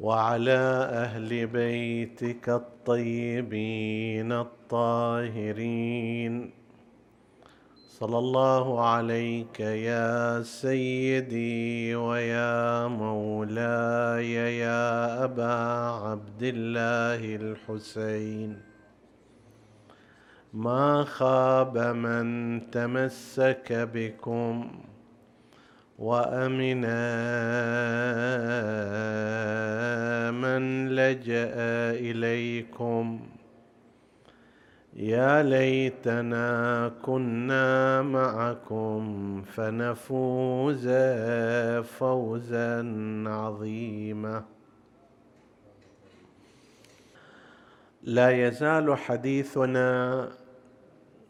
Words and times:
وعلى 0.00 0.60
أهل 1.04 1.46
بيتك 1.46 2.48
الطيبين 2.48 4.32
الطاهرين. 4.32 6.50
صلى 7.88 8.18
الله 8.18 8.84
عليك 8.84 9.60
يا 9.60 10.42
سيدي 10.42 11.94
ويا 11.94 12.86
مولاي 12.86 14.32
يا 14.58 15.24
أبا 15.24 15.54
عبد 16.08 16.42
الله 16.42 17.36
الحسين. 17.36 18.60
ما 20.54 21.04
خاب 21.04 21.78
من 21.78 22.60
تمسك 22.70 23.88
بكم 23.94 24.70
وأمنا 26.00 27.00
من 30.30 30.88
لجأ 30.88 31.52
إليكم. 32.00 33.20
يا 34.96 35.42
ليتنا 35.42 36.92
كنا 37.02 38.02
معكم 38.02 39.02
فنفوز 39.42 40.88
فوزا 41.98 42.92
عظيما. 43.26 44.44
لا 48.02 48.30
يزال 48.30 48.98
حديثنا 48.98 50.28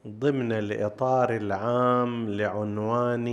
ضمن 0.06 0.52
الإطار 0.52 1.36
العام 1.36 2.28
لعنوان 2.28 3.28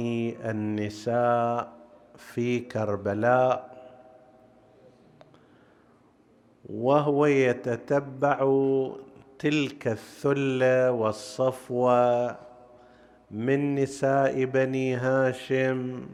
النساء 0.45 1.73
في 2.17 2.59
كربلاء 2.59 3.77
وهو 6.69 7.25
يتتبع 7.25 8.37
تلك 9.39 9.87
الثلة 9.87 10.91
والصفوة 10.91 12.35
من 13.31 13.75
نساء 13.75 14.45
بني 14.45 14.95
هاشم 14.95 16.07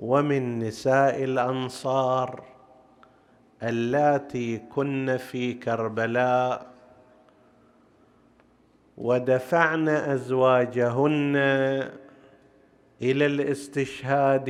ومن 0.00 0.58
نساء 0.58 1.24
الأنصار 1.24 2.44
اللاتي 3.62 4.58
كن 4.58 5.16
في 5.16 5.52
كربلاء. 5.54 6.77
ودفعن 8.98 9.88
أزواجهن 9.88 11.36
إلى 13.02 13.26
الاستشهاد 13.26 14.48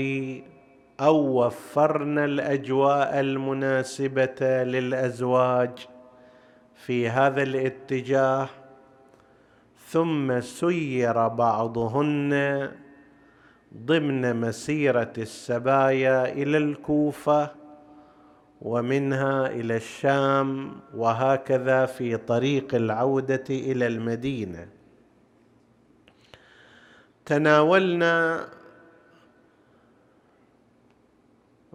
أو 1.01 1.17
وفرن 1.17 2.19
الأجواء 2.19 3.21
المناسبة 3.21 4.63
للأزواج 4.65 5.71
في 6.75 7.09
هذا 7.09 7.43
الاتجاه 7.43 8.49
ثم 9.87 10.41
سير 10.41 11.29
بعضهن 11.29 12.71
ضمن 13.77 14.41
مسيرة 14.41 15.13
السبايا 15.19 16.33
إلى 16.33 16.59
الكوفة 16.59 17.58
ومنها 18.63 19.47
إلى 19.47 19.77
الشام 19.77 20.81
وهكذا 20.95 21.87
في 21.87 22.17
طريق 22.17 22.75
العودة 22.75 23.45
إلى 23.51 23.87
المدينة. 23.87 24.69
تناولنا 27.27 28.49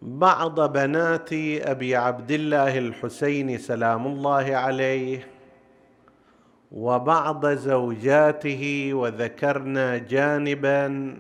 بعض 0.02 0.74
بنات 0.74 1.34
أبي 1.62 1.96
عبد 1.96 2.32
الله 2.32 2.78
الحسين 2.78 3.58
سلام 3.58 4.08
الله 4.08 4.56
عليه 4.56 5.28
وبعض 6.72 7.46
زوجاته 7.46 8.90
وذكرنا 8.94 9.98
جانبا 9.98 11.18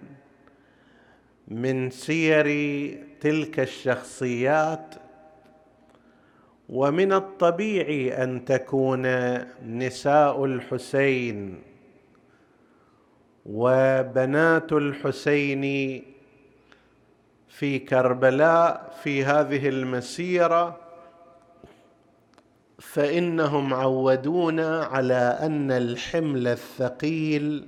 من 1.47 1.89
سير 1.89 2.47
تلك 3.21 3.59
الشخصيات 3.59 4.95
ومن 6.69 7.13
الطبيعي 7.13 8.23
أن 8.23 8.45
تكون 8.45 9.05
نساء 9.65 10.45
الحسين. 10.45 11.61
وبنات 13.45 14.73
الحسين 14.73 15.63
في 17.47 17.79
كربلاء 17.79 18.93
في 19.03 19.25
هذه 19.25 19.69
المسيرة 19.69 20.77
فإنهم 22.79 23.73
عودونا 23.73 24.83
على 24.83 25.37
أن 25.41 25.71
الحمل 25.71 26.47
الثقيل 26.47 27.67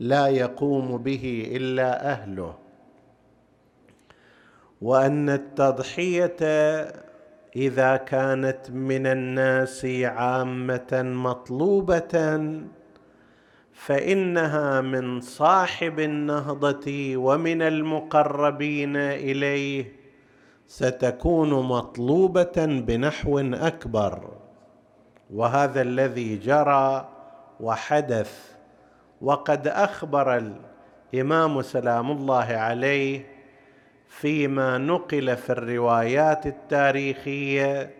لا 0.00 0.26
يقوم 0.26 0.96
به 0.98 1.52
إلا 1.56 2.12
أهله 2.12 2.54
وأن 4.82 5.30
التضحية 5.30 6.36
إذا 7.56 7.96
كانت 7.96 8.70
من 8.70 9.06
الناس 9.06 9.84
عامة 10.04 11.02
مطلوبة 11.02 12.40
فإنها 13.72 14.80
من 14.80 15.20
صاحب 15.20 16.00
النهضة 16.00 17.16
ومن 17.16 17.62
المقربين 17.62 18.96
إليه 18.96 19.92
ستكون 20.66 21.50
مطلوبة 21.50 22.66
بنحو 22.66 23.38
أكبر. 23.38 24.30
وهذا 25.34 25.82
الذي 25.82 26.36
جرى 26.36 27.08
وحدث 27.60 28.54
وقد 29.20 29.68
أخبر 29.68 30.54
الإمام 31.14 31.62
سلام 31.62 32.10
الله 32.10 32.44
عليه 32.44 33.33
فيما 34.20 34.78
نقل 34.78 35.36
في 35.36 35.50
الروايات 35.50 36.46
التاريخية 36.46 37.90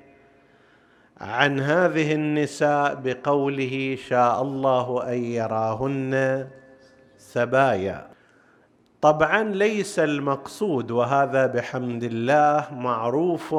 عن 1.20 1.60
هذه 1.60 2.14
النساء 2.14 2.94
بقوله 2.94 3.98
شاء 4.08 4.42
الله 4.42 5.12
أن 5.12 5.24
يراهن 5.24 6.46
سبايا. 7.18 8.06
طبعا 9.00 9.42
ليس 9.44 9.98
المقصود 9.98 10.90
وهذا 10.90 11.46
بحمد 11.46 12.04
الله 12.04 12.66
معروف 12.72 13.54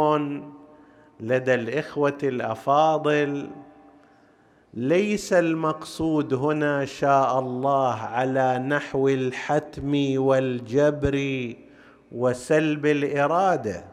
لدى 1.19 1.53
الإخوة 1.53 2.17
الأفاضل. 2.23 3.49
ليس 4.73 5.33
المقصود 5.33 6.33
هنا 6.33 6.85
شاء 6.85 7.39
الله 7.39 7.93
على 7.93 8.59
نحو 8.59 9.07
الحتم 9.07 10.21
والجبر 10.21 11.53
وسلب 12.15 12.85
الإرادة 12.85 13.83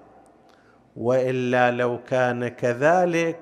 وإلا 0.97 1.71
لو 1.71 1.99
كان 2.09 2.49
كذلك 2.49 3.39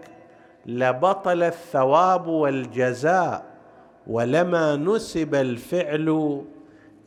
لبطل 0.67 1.43
الثواب 1.43 2.27
والجزاء 2.27 3.45
ولما 4.07 4.77
نسب 4.77 5.35
الفعل 5.35 6.41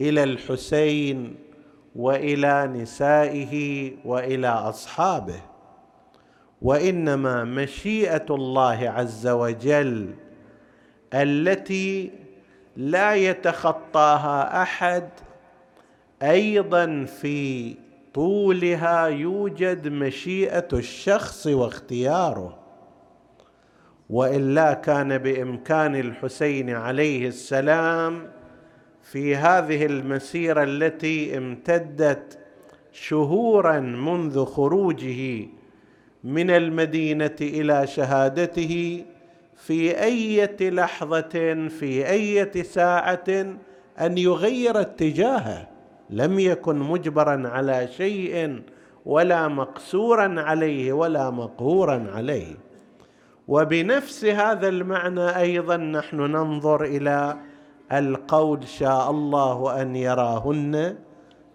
إلى 0.02 0.24
الحسين 0.24 1.36
وإلى 1.96 2.68
نسائه 2.68 3.92
وإلى 4.06 4.48
أصحابه. 4.48 5.42
وإنما 6.62 7.44
مشيئة 7.44 8.26
الله 8.30 8.90
عز 8.90 9.28
وجل 9.28 10.10
التي 11.14 12.12
لا 12.78 13.16
يتخطاها 13.16 14.62
أحد 14.62 15.10
أيضا 16.24 17.06
في 17.06 17.76
طولها 18.14 19.06
يوجد 19.08 19.88
مشيئة 19.88 20.68
الشخص 20.74 21.48
واختياره 21.48 22.60
والا 24.10 24.74
كان 24.74 25.18
بإمكان 25.18 25.96
الحسين 25.96 26.70
عليه 26.70 27.28
السلام 27.28 28.32
في 29.02 29.36
هذه 29.36 29.86
المسيرة 29.86 30.64
التي 30.64 31.38
امتدت 31.38 32.40
شهورا 32.92 33.80
منذ 33.80 34.46
خروجه 34.46 35.48
من 36.24 36.50
المدينة 36.50 37.36
إلى 37.42 37.88
شهادته 37.88 39.04
في 39.56 40.04
أية 40.04 40.70
لحظة 40.70 41.68
في 41.68 42.10
أية 42.10 42.64
ساعة 42.64 43.24
أن 44.00 44.18
يغير 44.18 44.82
اتجاهه. 44.82 45.73
لم 46.14 46.40
يكن 46.40 46.80
مجبرا 46.80 47.48
على 47.48 47.88
شيء 47.98 48.62
ولا 49.06 49.48
مقسورا 49.48 50.42
عليه 50.42 50.94
ولا 50.94 51.30
مقهورا 51.30 52.08
عليه. 52.16 52.56
وبنفس 53.48 54.26
هذا 54.26 54.68
المعنى 54.68 55.38
أيضا 55.38 55.78
نحن 55.78 56.18
ننظر 56.18 56.84
إلى 56.84 57.38
القول 57.92 58.68
شاء 58.68 59.12
الله 59.12 59.82
أن 59.82 59.96
يراهن 59.96 60.96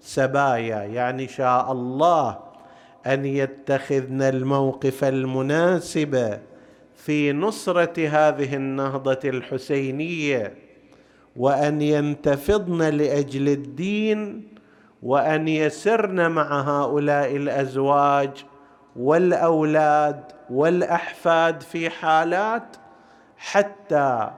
سبايا 0.00 0.82
يعني 0.82 1.28
شاء 1.28 1.72
الله 1.72 2.38
أن 3.06 3.24
يتخذن 3.24 4.22
الموقف 4.22 5.04
المناسب 5.04 6.38
في 6.94 7.32
نصرة 7.32 8.08
هذه 8.08 8.54
النهضة 8.56 9.20
الحسينية. 9.24 10.67
وأن 11.38 11.82
ينتفضن 11.82 12.82
لأجل 12.82 13.48
الدين 13.48 14.48
وأن 15.02 15.48
يسرن 15.48 16.30
مع 16.30 16.60
هؤلاء 16.60 17.36
الأزواج 17.36 18.44
والأولاد 18.96 20.24
والأحفاد 20.50 21.60
في 21.60 21.90
حالات 21.90 22.76
حتى 23.36 24.30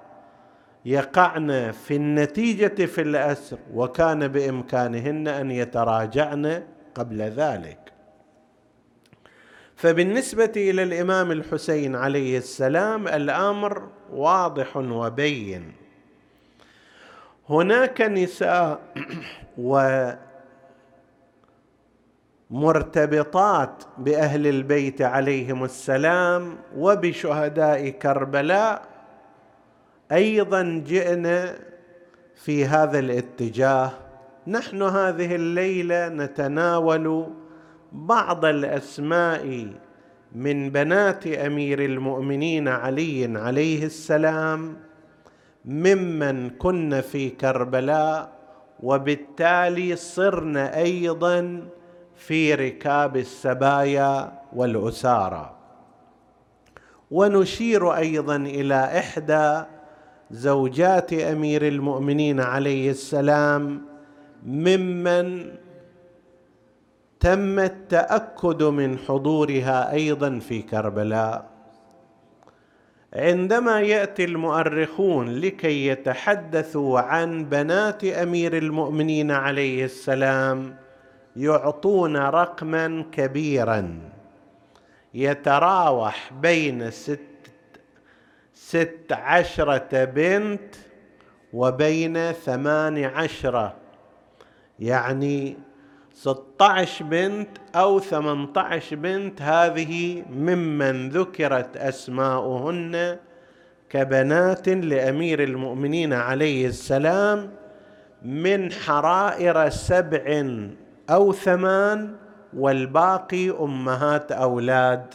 يقعن 0.85 1.70
في 1.70 1.97
النتيجة 1.97 2.87
في 2.87 3.00
الأسر 3.00 3.58
وكان 3.75 4.29
بإمكانهن 4.29 5.29
أن 5.29 5.50
يتراجعن 5.50 6.62
قبل 6.94 7.23
ذلك. 7.23 7.79
فبالنسبة 9.76 10.52
إلى 10.56 10.82
الإمام 10.82 11.32
الحسين 11.32 11.97
عليه 11.97 12.38
السلام 12.38 13.08
الأمر 13.08 13.88
واضح 14.12 14.76
وبين. 14.76 15.79
هناك 17.50 18.00
نساء 18.00 18.81
ومرتبطات 22.50 23.85
بأهل 23.99 24.47
البيت 24.47 25.02
عليهم 25.02 25.64
السلام 25.64 26.56
وبشهداء 26.76 27.88
كربلاء 27.88 28.82
أيضا 30.12 30.85
جئنا 30.87 31.55
في 32.35 32.64
هذا 32.64 32.99
الاتجاه. 32.99 33.93
نحن 34.47 34.82
هذه 34.82 35.35
الليلة 35.35 36.08
نتناول 36.08 37.26
بعض 37.93 38.44
الأسماء 38.44 39.67
من 40.32 40.70
بنات 40.70 41.26
أمير 41.26 41.85
المؤمنين 41.85 42.69
علي 42.69 43.38
عليه 43.38 43.85
السلام. 43.85 44.76
ممن 45.64 46.50
كن 46.50 47.00
في 47.00 47.30
كربلاء 47.30 48.32
وبالتالي 48.82 49.96
صرن 49.96 50.56
أيضا 50.56 51.68
في 52.16 52.54
ركاب 52.54 53.16
السبايا 53.16 54.40
والأسارى. 54.52 55.56
ونشير 57.10 57.96
أيضا 57.96 58.36
إلى 58.36 58.74
إحدى 58.74 59.62
زوجات 60.30 61.12
أمير 61.12 61.68
المؤمنين 61.68 62.40
عليه 62.40 62.90
السلام 62.90 63.82
ممن 64.46 65.50
تم 67.20 67.58
التأكد 67.58 68.62
من 68.62 68.98
حضورها 68.98 69.92
أيضا 69.92 70.38
في 70.38 70.62
كربلاء. 70.62 71.50
عندما 73.14 73.80
يأتي 73.80 74.24
المؤرخون 74.24 75.40
لكي 75.40 75.86
يتحدثوا 75.86 77.00
عن 77.00 77.44
بنات 77.44 78.04
أمير 78.04 78.56
المؤمنين 78.56 79.30
عليه 79.30 79.84
السلام 79.84 80.76
يعطون 81.36 82.16
رقما 82.16 83.04
كبيرا. 83.12 83.98
يتراوح 85.14 86.32
بين 86.32 86.90
ست 86.90 87.20
ست 88.54 89.06
عشرة 89.10 90.04
بنت 90.04 90.74
وبين 91.52 92.32
ثمان 92.32 93.04
عشرة 93.04 93.74
يعني 94.78 95.56
16 96.20 97.05
بنت 97.05 97.49
أو 97.75 98.00
18 98.00 98.96
بنت 98.96 99.43
هذه 99.43 100.22
ممن 100.31 101.08
ذكرت 101.08 101.76
أسماؤهن 101.76 103.17
كبنات 103.90 104.69
لأمير 104.69 105.43
المؤمنين 105.43 106.12
عليه 106.12 106.67
السلام 106.67 107.50
من 108.22 108.72
حرائر 108.72 109.69
سبع 109.69 110.44
أو 111.11 111.32
ثمان 111.32 112.17
والباقي 112.56 113.50
أمهات 113.50 114.32
أولاد. 114.32 115.14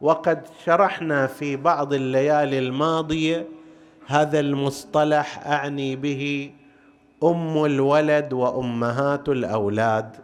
وقد 0.00 0.46
شرحنا 0.64 1.26
في 1.26 1.56
بعض 1.56 1.92
الليالي 1.92 2.58
الماضية 2.58 3.46
هذا 4.06 4.40
المصطلح 4.40 5.46
أعني 5.46 5.96
به 5.96 6.52
أم 7.24 7.64
الولد 7.64 8.32
وأمهات 8.32 9.28
الأولاد. 9.28 10.16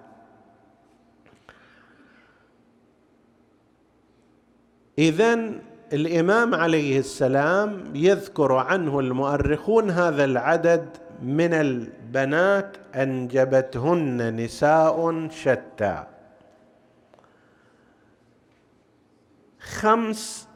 اذا 4.99 5.51
الإمام 5.93 6.55
عليه 6.55 6.99
السلام 6.99 7.85
يذكر 7.95 8.53
عنه 8.53 9.01
المؤرخون 9.01 9.91
هذا 9.91 10.25
العدد 10.25 10.89
من 11.23 11.55
البنات 11.55 12.77
أنجبتهن 12.95 14.37
نساء 14.37 15.29
شتى. 15.29 16.05
خمس 19.61 20.49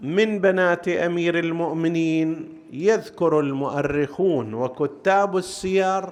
من 0.00 0.38
بنات 0.38 0.88
أمير 0.88 1.38
المؤمنين 1.38 2.53
يذكر 2.74 3.40
المؤرخون 3.40 4.54
وكتاب 4.54 5.36
السير 5.36 6.04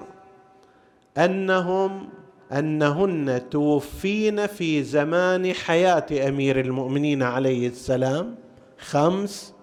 انهم 1.17 2.09
أنهن 2.51 3.49
توفين 3.49 4.47
في 4.47 4.83
زمان 4.83 5.53
حياة 5.53 6.05
أمير 6.29 6.59
المؤمنين 6.59 7.23
عليه 7.23 7.67
السلام 7.67 8.35
خمس 8.77 9.53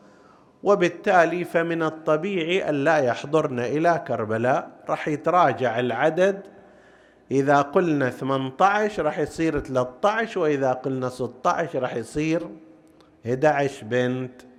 وبالتالي 0.62 1.44
فمن 1.44 1.82
الطبيعي 1.82 2.68
أن 2.68 2.84
لا 2.84 2.98
يحضرن 2.98 3.58
إلى 3.60 4.04
كربلاء. 4.08 4.70
راح 4.88 5.08
يتراجع 5.08 5.80
العدد. 5.80 6.42
إذا 7.30 7.62
قلنا 7.62 8.10
18 8.10 9.04
راح 9.04 9.18
يصير 9.18 9.60
13 9.60 10.40
وإذا 10.40 10.72
قلنا 10.72 11.08
16 11.08 11.82
راح 11.82 11.94
يصير 11.94 12.48
11 13.26 13.84
بنت. 13.86 14.49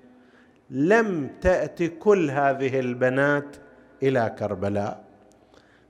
لم 0.72 1.30
تأتي 1.42 1.88
كل 1.88 2.32
هذه 2.32 2.80
البنات 2.80 3.56
إلى 4.04 4.36
كربلاء. 4.40 5.04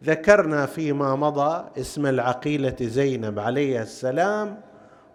ذكرنا 0.04 0.66
فيما 0.66 1.16
مضى 1.16 1.70
اسم 1.80 2.06
العقيلة 2.06 2.76
زينب 2.82 3.40
عليه 3.40 3.82
السلام 3.82 4.62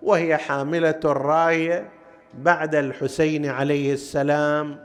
وهي 0.03 0.37
حاملة 0.37 1.01
الراية 1.05 1.91
بعد 2.35 2.75
الحسين 2.75 3.47
عليه 3.47 3.93
السلام 3.93 4.79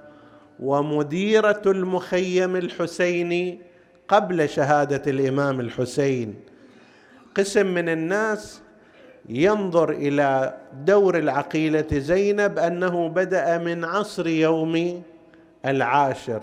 ومديرة 0.60 1.62
المخيم 1.66 2.56
الحسيني 2.56 3.62
قبل 4.08 4.50
شهادة 4.50 5.12
الإمام 5.12 5.60
الحسين. 5.60 6.36
قسم 7.36 7.74
من 7.74 7.90
الناس 7.90 8.62
ينظر 9.30 9.92
إلى 9.92 10.58
دور 10.86 11.18
العقيلة 11.18 11.88
زينب 11.92 12.60
أنه 12.60 13.10
بدأ 13.10 13.58
من 13.58 13.86
عصر 13.86 14.28
يوم 14.28 15.04
العاشر 15.66 16.42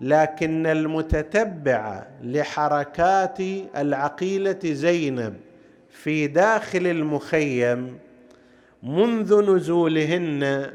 لكن 0.00 0.66
المتتبع 0.66 2.06
لحركات 2.22 3.38
العقيلة 3.76 4.58
زينب 4.64 5.34
في 5.90 6.26
داخل 6.26 6.86
المخيم 6.86 7.98
منذ 8.82 9.54
نزولهن 9.54 10.70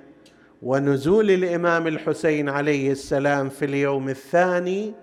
ونزول 0.61 1.31
الإمام 1.31 1.87
الحسين 1.87 2.49
عليه 2.49 2.91
السلام 2.91 3.49
في 3.49 3.65
اليوم 3.65 4.09
الثاني 4.09 4.93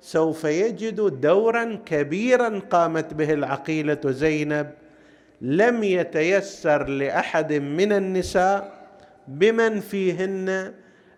سوف 0.00 0.44
يجد 0.44 1.20
دورا 1.20 1.78
كبيرا 1.86 2.58
قامت 2.70 3.14
به 3.14 3.32
العقيلة 3.32 4.00
زينب 4.04 4.70
لم 5.40 5.84
يتيسر 5.84 6.88
لأحد 6.88 7.52
من 7.52 7.92
النساء 7.92 8.72
بمن 9.28 9.80
فيهن 9.80 10.72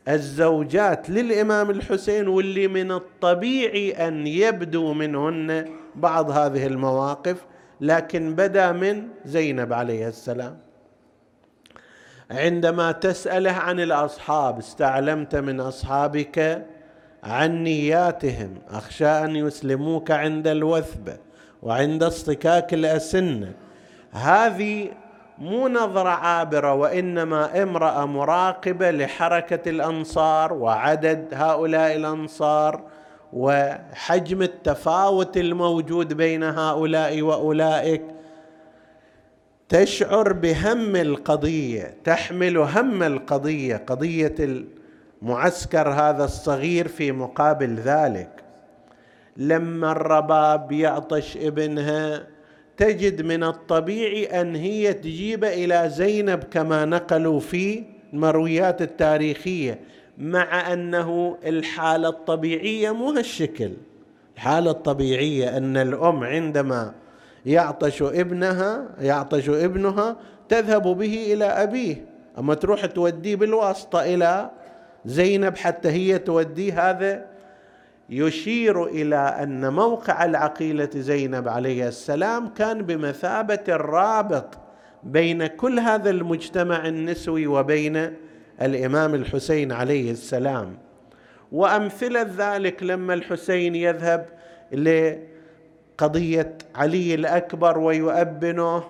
الزوجات 0.08 1.10
للإمام 1.10 1.70
الحسين 1.70 2.28
واللي 2.28 2.68
من 2.68 2.92
الطبيعي 2.92 4.08
أن 4.08 4.26
يبدو 4.26 4.92
منهن 4.92 5.64
بعض 5.94 6.30
هذه 6.30 6.66
المواقف 6.66 7.36
لكن 7.80 8.34
بدا 8.34 8.72
من 8.72 9.08
زينب 9.24 9.72
عليه 9.72 10.08
السلام. 10.08 10.58
عندما 12.30 12.92
تسأله 12.92 13.52
عن 13.52 13.80
الأصحاب 13.80 14.58
استعلمت 14.58 15.36
من 15.36 15.60
أصحابك 15.60 16.66
عن 17.24 17.62
نياتهم 17.62 18.54
أخشى 18.68 19.06
أن 19.06 19.36
يسلموك 19.36 20.10
عند 20.10 20.48
الوثبه 20.48 21.16
وعند 21.62 22.02
اصطكاك 22.02 22.74
الأسنة. 22.74 23.52
هذه 24.16 24.90
مو 25.38 25.68
نظرة 25.68 26.08
عابرة 26.08 26.74
وإنما 26.74 27.62
امرأة 27.62 28.06
مراقبة 28.06 28.90
لحركة 28.90 29.70
الأنصار 29.70 30.52
وعدد 30.52 31.28
هؤلاء 31.32 31.96
الأنصار 31.96 32.82
وحجم 33.32 34.42
التفاوت 34.42 35.36
الموجود 35.36 36.12
بين 36.12 36.42
هؤلاء 36.42 37.22
وأولئك 37.22 38.02
تشعر 39.68 40.32
بهم 40.32 40.96
القضية 40.96 41.94
تحمل 42.04 42.56
هم 42.56 43.02
القضية 43.02 43.76
قضية 43.76 44.34
المعسكر 45.22 45.88
هذا 45.88 46.24
الصغير 46.24 46.88
في 46.88 47.12
مقابل 47.12 47.74
ذلك. 47.74 48.30
لما 49.36 49.92
الرباب 49.92 50.72
يعطش 50.72 51.36
ابنها 51.36 52.35
تجد 52.76 53.22
من 53.22 53.44
الطبيعي 53.44 54.40
أن 54.40 54.56
هي 54.56 54.92
تجيب 54.92 55.44
إلى 55.44 55.90
زينب 55.90 56.44
كما 56.44 56.84
نقلوا 56.84 57.40
في 57.40 57.84
المرويات 58.12 58.82
التاريخية 58.82 59.80
مع 60.18 60.72
أنه 60.72 61.38
الحالة 61.46 62.08
الطبيعية 62.08 62.90
مو 62.90 63.10
هالشكل. 63.10 63.70
الحالة 64.36 64.70
الطبيعية 64.70 65.56
أن 65.56 65.76
الأم 65.76 66.24
عندما 66.24 66.94
يعطش 67.46 68.02
ابنها 68.02 68.88
يعطش 69.00 69.48
ابنها 69.48 70.16
تذهب 70.48 70.82
به 70.82 71.32
إلى 71.32 71.44
أبيه. 71.44 72.04
أما 72.38 72.54
تروح 72.54 72.86
توديه 72.86 73.36
بالواسطة 73.36 74.04
إلى 74.04 74.50
زينب 75.04 75.56
حتى 75.56 75.88
هي 75.88 76.18
توديه 76.18 76.90
هذا 76.90 77.26
يشير 78.10 78.86
إلى 78.86 79.16
أن 79.16 79.72
موقع 79.72 80.24
العقيلة 80.24 80.90
زينب 80.94 81.48
عليه 81.48 81.88
السلام 81.88 82.48
كان 82.48 82.82
بمثابة 82.82 83.64
الرابط 83.68 84.58
بين 85.02 85.46
كل 85.46 85.78
هذا 85.78 86.10
المجتمع 86.10 86.88
النسوي 86.88 87.46
وبين 87.46 88.14
الإمام 88.62 89.14
الحسين 89.14 89.72
عليه 89.72 90.10
السلام. 90.10 90.78
وأمثلة 91.52 92.26
ذلك 92.38 92.82
لما 92.82 93.14
الحسين 93.14 93.74
يذهب 93.74 94.26
لقضية 94.72 96.58
علي 96.74 97.14
الأكبر 97.14 97.78
ويؤبنه 97.78 98.82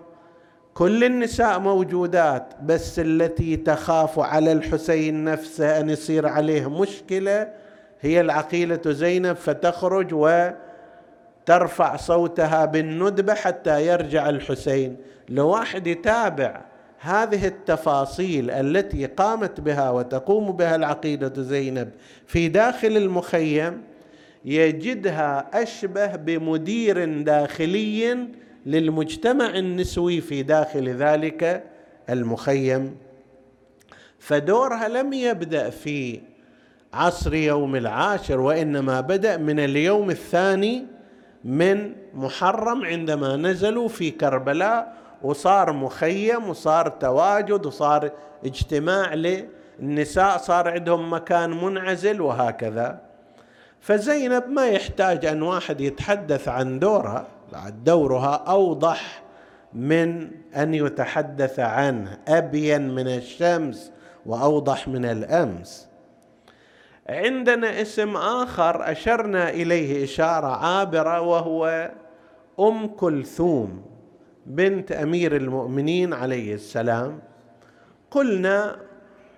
كل 0.74 1.04
النساء 1.04 1.58
موجودات 1.58 2.54
بس 2.62 2.98
التي 2.98 3.56
تخاف 3.56 4.18
على 4.18 4.52
الحسين 4.52 5.24
نفسه 5.24 5.80
أن 5.80 5.90
يصير 5.90 6.26
عليه 6.28 6.80
مشكلة 6.80 7.48
هي 8.00 8.20
العقيلة 8.20 8.80
زينب 8.86 9.36
فتخرج 9.36 10.14
وترفع 10.14 11.96
صوتها 11.96 12.64
بالندبة 12.64 13.34
حتى 13.34 13.86
يرجع 13.86 14.28
الحسين. 14.28 14.96
لو 15.28 15.48
واحد 15.48 15.86
يتابع 15.86 16.60
هذه 16.98 17.46
التفاصيل 17.46 18.50
التي 18.50 19.06
قامت 19.06 19.60
بها 19.60 19.90
وتقوم 19.90 20.52
بها 20.52 20.76
العقيدة 20.76 21.42
زينب 21.42 21.90
في 22.26 22.48
داخل 22.48 22.96
المخيم 22.96 23.82
يجدها 24.44 25.62
أشبه 25.62 26.16
بمدير 26.16 27.22
داخلي 27.22 28.28
للمجتمع 28.66 29.46
النسوي 29.58 30.20
في 30.20 30.42
داخل 30.42 30.88
ذلك 30.88 31.64
المخيم. 32.10 32.96
فدورها 34.18 34.88
لم 34.88 35.12
يبدأ 35.12 35.70
في 35.70 36.20
عصر 36.94 37.34
يوم 37.34 37.76
العاشر 37.76 38.40
وإنما 38.40 39.00
بدأ 39.00 39.36
من 39.36 39.60
اليوم 39.60 40.10
الثاني 40.10 40.86
من 41.44 41.92
محرم 42.14 42.84
عندما 42.84 43.36
نزلوا 43.36 43.88
في 43.88 44.10
كربلاء 44.10 44.96
وصار 45.22 45.72
مخيم 45.72 46.48
وصار 46.48 46.88
تواجد 46.88 47.66
وصار 47.66 48.10
اجتماع 48.44 49.14
للنساء 49.14 50.38
صار 50.38 50.68
عندهم 50.68 51.12
مكان 51.12 51.50
منعزل 51.64 52.20
وهكذا. 52.20 53.00
فزينب 53.80 54.48
ما 54.48 54.66
يحتاج 54.66 55.26
أن 55.26 55.42
واحد 55.42 55.80
يتحدث 55.80 56.48
عن 56.48 56.78
دورها 56.78 57.26
دورها 57.84 58.34
أوضح 58.34 59.22
من 59.74 60.30
أن 60.56 60.74
يتحدث 60.74 61.58
عنه 61.60 62.18
أبين 62.28 62.94
من 62.94 63.08
الشمس 63.08 63.92
وأوضح 64.26 64.88
من 64.88 65.04
الأمس. 65.04 65.88
عندنا 67.08 67.82
اسم 67.82 68.16
آخر 68.16 68.92
أشرنا 68.92 69.50
إليه 69.50 70.04
إشارة 70.04 70.46
عابره 70.46 71.20
وهو 71.20 71.90
أم 72.60 72.86
كلثوم 72.86 73.82
بنت 74.46 74.92
أمير 74.92 75.36
المؤمنين 75.36 76.12
عليه 76.12 76.54
السلام. 76.54 77.18
قلنا 78.10 78.76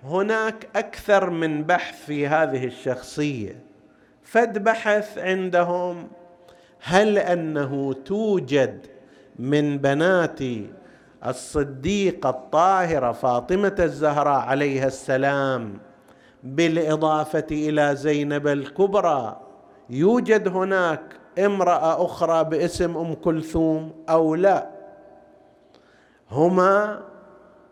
هناك 0.03 0.67
أكثر 0.75 1.29
من 1.29 1.63
بحث 1.63 2.05
في 2.05 2.27
هذه 2.27 2.65
الشخصية 2.65 3.63
فد 4.23 4.63
بحث 4.63 5.17
عندهم 5.17 6.07
هل 6.81 7.17
أنه 7.17 7.93
توجد 7.93 8.85
من 9.39 9.77
بنات 9.77 10.39
الصديقة 11.25 12.29
الطاهرة 12.29 13.11
فاطمة 13.11 13.75
الزهراء 13.79 14.39
عليها 14.39 14.87
السلام 14.87 15.79
بالإضافة 16.43 17.47
إلى 17.51 17.95
زينب 17.95 18.47
الكبرى. 18.47 19.41
يوجد 19.89 20.47
هناك 20.47 21.01
امرأة 21.45 22.05
أخرى 22.05 22.43
باسم 22.43 22.97
أم 22.97 23.13
كلثوم 23.13 23.91
أو 24.09 24.35
لا. 24.35 24.69
هما 26.31 27.01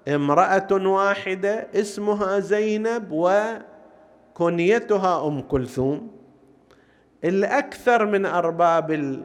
امرأة 0.07 0.67
واحدة 0.71 1.67
اسمها 1.75 2.39
زينب 2.39 3.07
وكنيتها 4.35 5.27
أم 5.27 5.41
كلثوم. 5.41 6.11
الأكثر 7.23 8.05
من 8.05 8.25
أرباب 8.25 9.19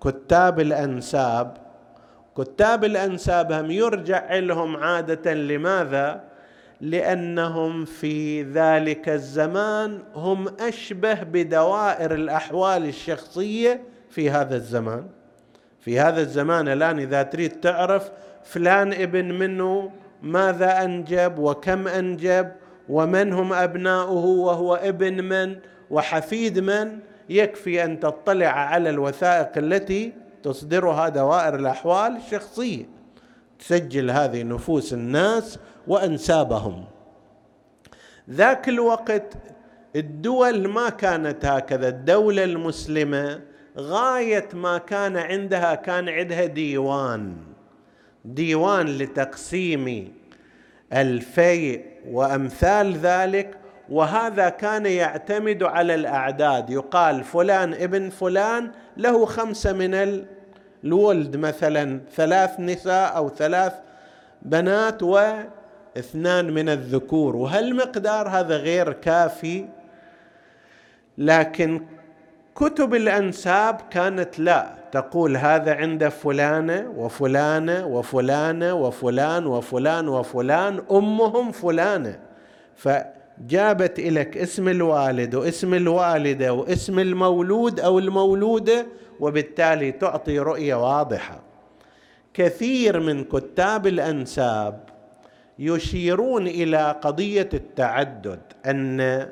كتاب 0.00 0.60
الأنساب. 0.60 1.56
كتاب 2.38 2.84
الأنساب 2.84 3.52
هم 3.52 3.70
يرجع 3.70 4.34
لهم 4.34 4.76
عادة 4.76 5.34
لماذا؟ 5.34 6.35
لأنهم 6.80 7.84
في 7.84 8.42
ذلك 8.42 9.08
الزمان 9.08 10.02
هم 10.14 10.48
أشبه 10.60 11.14
بدوائر 11.14 12.14
الأحوال 12.14 12.84
الشخصية 12.84 13.82
في 14.10 14.30
هذا 14.30 14.56
الزمان. 14.56 15.06
في 15.80 16.00
هذا 16.00 16.20
الزمان 16.20 16.68
الآن 16.68 16.98
إذا 16.98 17.22
تريد 17.22 17.50
تعرف 17.50 18.10
فلان 18.44 18.92
ابن 18.92 19.38
منه 19.38 19.90
ماذا 20.22 20.84
أنجب 20.84 21.38
وكم 21.38 21.88
أنجب 21.88 22.52
ومن 22.88 23.32
هم 23.32 23.52
أبناؤه 23.52 24.24
وهو 24.26 24.74
ابن 24.74 25.24
من 25.24 25.56
وحفيد 25.90 26.58
من 26.58 26.98
يكفي 27.28 27.84
أن 27.84 28.00
تطلع 28.00 28.48
على 28.48 28.90
الوثائق 28.90 29.58
التي 29.58 30.12
تصدرها 30.42 31.08
دوائر 31.08 31.54
الأحوال 31.54 32.16
الشخصية. 32.16 32.95
تسجل 33.58 34.10
هذه 34.10 34.42
نفوس 34.42 34.92
الناس 34.92 35.58
وأنسابهم. 35.86 36.84
ذاك 38.30 38.68
الوقت 38.68 39.34
الدول 39.96 40.68
ما 40.68 40.88
كانت 40.88 41.44
هكذا 41.44 41.88
الدولة 41.88 42.44
المسلمة 42.44 43.40
غاية 43.78 44.48
ما 44.52 44.78
كان 44.78 45.16
عندها 45.16 45.74
كان 45.74 46.08
عندها 46.08 46.44
ديوان. 46.44 47.36
ديوان 48.24 48.86
لتقسيم 48.86 50.12
الفيء 50.92 51.84
وأمثال 52.10 52.96
ذلك 52.96 53.58
وهذا 53.88 54.48
كان 54.48 54.86
يعتمد 54.86 55.62
على 55.62 55.94
الأعداد. 55.94 56.70
يقال 56.70 57.24
فلان 57.24 57.74
ابن 57.74 58.10
فلان 58.10 58.70
له 58.96 59.26
خمسة 59.26 59.72
من 59.72 59.94
الولد 60.86 61.36
مثلا 61.36 62.00
ثلاث 62.16 62.60
نساء 62.60 63.16
أو 63.16 63.28
ثلاث 63.28 63.72
بنات 64.42 65.02
واثنان 65.02 66.52
من 66.52 66.68
الذكور 66.68 67.36
وهالمقدار 67.36 68.28
هذا 68.28 68.56
غير 68.56 68.92
كافي 68.92 69.64
لكن 71.18 71.80
كتب 72.54 72.94
الأنساب 72.94 73.80
كانت 73.90 74.38
لا 74.38 74.66
تقول 74.92 75.36
هذا 75.36 75.74
عند 75.74 76.08
فلانة 76.08 76.92
وفلانة 76.96 77.86
وفلانة 77.86 78.74
وفلان 78.74 79.46
وفلان 79.46 80.08
وفلان 80.08 80.82
أمهم 80.90 81.52
فلانة. 81.52 82.18
فجابت 82.76 84.00
لك 84.00 84.36
اسم 84.36 84.68
الوالد 84.68 85.34
واسم 85.34 85.74
الوالدة 85.74 86.52
واسم 86.52 86.98
المولود 86.98 87.80
أو 87.80 87.98
المولودة 87.98 88.86
وبالتالي 89.20 89.92
تعطي 89.92 90.38
رؤية 90.38 90.74
واضحة. 90.74 91.40
كثير 92.34 93.00
من 93.00 93.24
كتاب 93.24 93.86
الأنساب 93.86 94.80
يشيرون 95.58 96.46
إلى 96.46 96.96
قضية 97.02 97.48
التعدد 97.54 98.40
أن 98.66 99.28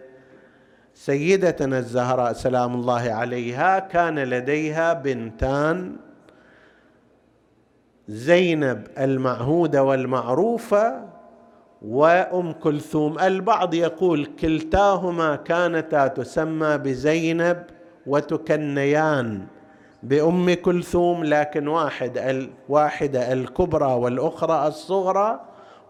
سيدتنا 0.94 1.78
الزهراء 1.78 2.32
سلام 2.32 2.74
الله 2.74 3.12
عليها 3.12 3.78
كان 3.78 4.18
لديها 4.18 4.92
بنتان 4.92 5.96
زينب 8.08 8.86
المعهودة 8.98 9.82
والمعروفة 9.82 11.04
وأم 11.82 12.52
كلثوم 12.52 13.18
البعض 13.18 13.74
يقول 13.74 14.26
كلتاهما 14.26 15.36
كانتا 15.36 16.06
تسمى 16.06 16.78
بزينب 16.78 17.64
وتكنيان. 18.06 19.46
بأم 20.04 20.54
كلثوم 20.54 21.24
لكن 21.24 21.68
واحد 21.68 22.18
الواحده 22.18 23.32
الكبرى 23.32 23.92
والأخرى 23.92 24.68
الصغرى 24.68 25.40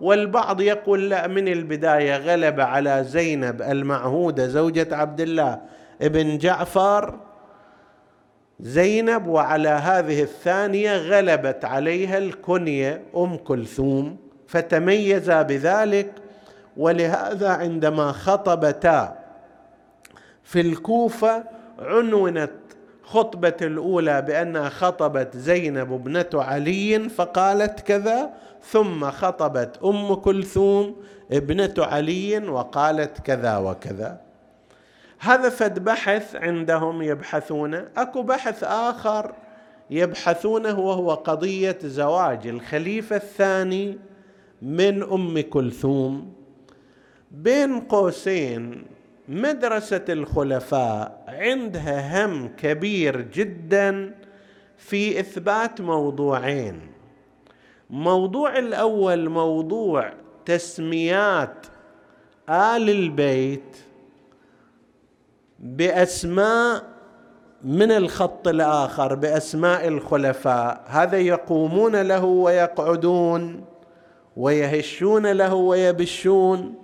والبعض 0.01 0.61
يقول 0.61 1.11
لا 1.11 1.27
من 1.27 1.49
البداية 1.49 2.17
غلب 2.17 2.61
على 2.61 3.05
زينب 3.05 3.63
المعهودة 3.63 4.47
زوجة 4.47 4.97
عبد 4.97 5.21
الله 5.21 5.61
ابن 6.03 6.39
جعفر. 6.39 7.15
زينب 8.61 9.27
وعلى 9.27 9.69
هذه 9.69 10.23
الثانية 10.23 10.97
غلبت 10.97 11.65
عليها 11.65 12.19
الكنية 12.19 13.03
أم 13.17 13.37
كلثوم 13.37 14.17
فتميزا 14.47 15.43
بذلك. 15.43 16.11
ولهذا 16.77 17.49
عندما 17.49 18.13
خطبتا 18.13 19.19
في 20.45 20.61
الكوفة 20.61 21.45
عنونت 21.79 22.51
خطبة 23.05 23.57
الأولى 23.63 24.23
بأنها 24.23 24.69
خطبت 24.69 25.37
زينب 25.37 25.93
ابنة 25.93 26.31
علي 26.35 27.09
فقالت 27.09 27.81
كذا 27.81 28.31
ثم 28.63 29.11
خطبت 29.11 29.79
أم 29.85 30.15
كلثوم 30.15 30.97
ابنة 31.33 31.75
علي 31.79 32.49
وقالت 32.49 33.21
كذا 33.21 33.57
وكذا. 33.57 34.21
هذا 35.19 35.49
فد 35.49 35.85
بحث 35.85 36.37
عندهم 36.37 37.03
يبحثون. 37.03 37.75
أكو 37.75 38.23
بحث 38.23 38.65
آخر 38.65 39.33
يبحثونه 39.91 40.79
وهو 40.81 41.15
قضية 41.15 41.79
زواج 41.85 42.47
الخليفة 42.47 43.17
الثاني 43.17 43.99
من 44.63 45.03
أم 45.03 45.41
كلثوم. 45.41 46.33
بين 47.31 47.81
قوسين 47.81 48.94
مدرسة 49.29 50.05
الخلفاء 50.09 51.25
عندها 51.29 52.27
هم 52.27 52.49
كبير 52.49 53.21
جدا 53.21 54.15
في 54.77 55.21
إثبات 55.21 55.81
موضوعين. 55.81 56.81
موضوع 57.91 58.59
الأول 58.59 59.29
موضوع 59.29 60.13
تسميات 60.47 61.67
آل 62.49 62.91
البيت 62.91 63.77
بأسماء 65.59 66.83
من 67.65 67.93
الخط 67.93 68.49
الآخر 68.49 69.15
بأسماء 69.15 69.89
الخلفاء. 69.89 70.85
هذا 70.87 71.19
يقومون 71.19 72.03
له 72.03 72.25
ويقعدون 72.25 73.65
ويهشون 74.37 75.27
له 75.27 75.55
ويبشون. 75.55 76.75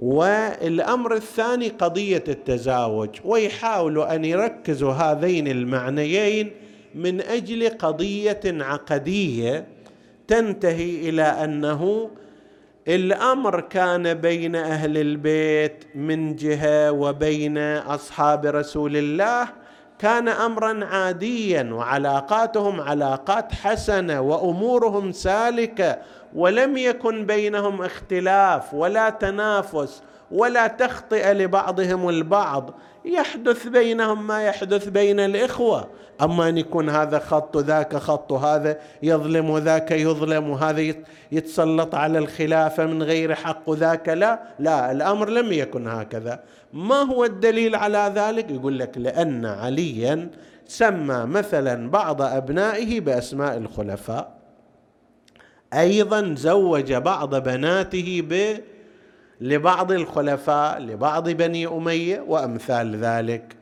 والأمر 0.00 1.14
الثاني 1.14 1.68
قضية 1.68 2.24
التزاوج 2.28 3.08
ويحاولوا 3.24 4.14
أن 4.14 4.24
يركزوا 4.24 4.92
هذين 4.92 5.48
المعنيين 5.48 6.50
من 6.94 7.20
أجل 7.20 7.68
قضية 7.68 8.40
عقدية 8.44 9.66
تنتهي 10.28 11.08
إلى 11.08 11.22
أنه 11.22 12.10
الأمر 12.88 13.60
كان 13.60 14.14
بين 14.14 14.56
أهل 14.56 14.98
البيت 14.98 15.84
من 15.94 16.36
جهة 16.36 16.92
وبين 16.92 17.58
أصحاب 17.78 18.46
رسول 18.46 18.96
الله 18.96 19.48
كان 19.98 20.28
امرا 20.28 20.84
عاديا 20.84 21.70
وعلاقاتهم 21.72 22.80
علاقات 22.80 23.52
حسنة 23.52 24.20
وأمورهم 24.20 25.12
سالكة 25.12 25.98
ولم 26.34 26.76
يكن 26.76 27.26
بينهم 27.26 27.82
اختلاف 27.82 28.74
ولا 28.74 29.10
تنافس 29.10 30.02
ولا 30.30 30.66
تخطئه 30.66 31.32
لبعضهم 31.32 32.08
البعض. 32.08 32.74
يحدث 33.04 33.66
بينهم 33.66 34.26
ما 34.26 34.42
يحدث 34.42 34.88
بين 34.88 35.20
الإخوة. 35.20 35.88
أما 36.22 36.48
أن 36.48 36.58
يكون 36.58 36.90
هذا 36.90 37.18
خط 37.18 37.56
ذاك 37.56 37.96
خط 37.96 38.32
وهذا 38.32 38.78
يظلم 39.02 39.50
وذاك 39.50 39.90
يظلم 39.90 40.50
وهذا 40.50 40.94
يتسلط 41.32 41.94
على 41.94 42.18
الخلافه 42.18 42.86
من 42.86 43.02
غير 43.02 43.34
حق 43.34 43.62
وذاك 43.66 44.08
لا 44.08 44.40
لا 44.58 44.92
الأمر 44.92 45.28
لم 45.28 45.52
يكن 45.52 45.88
هكذا. 45.88 46.40
ما 46.72 46.94
هو 46.94 47.24
الدليل 47.24 47.74
على 47.74 48.12
ذلك؟ 48.14 48.50
يقول 48.50 48.78
لك 48.78 48.98
لأن 48.98 49.46
عليا 49.46 50.30
سمى 50.66 51.24
مثلا 51.24 51.90
بعض 51.90 52.22
أبنائه 52.22 53.00
بأسماء 53.00 53.56
الخلفاء. 53.56 54.39
أيضا 55.74 56.34
زوج 56.34 56.92
بعض 56.92 57.34
بناته 57.34 58.22
ب 58.30 58.60
لبعض 59.40 59.92
الخلفاء 59.92 60.78
لبعض 60.78 61.28
بني 61.28 61.66
أمية 61.66 62.20
وأمثال 62.20 62.96
ذلك. 62.96 63.56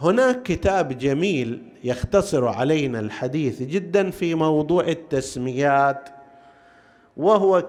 هناك 0.00 0.42
كتاب 0.42 0.98
جميل 0.98 1.62
يختصر 1.84 2.48
علينا 2.48 3.00
الحديث 3.00 3.62
جدا 3.62 4.10
في 4.10 4.34
موضوع 4.34 4.88
التسميات 4.88 6.08
وهو 7.16 7.66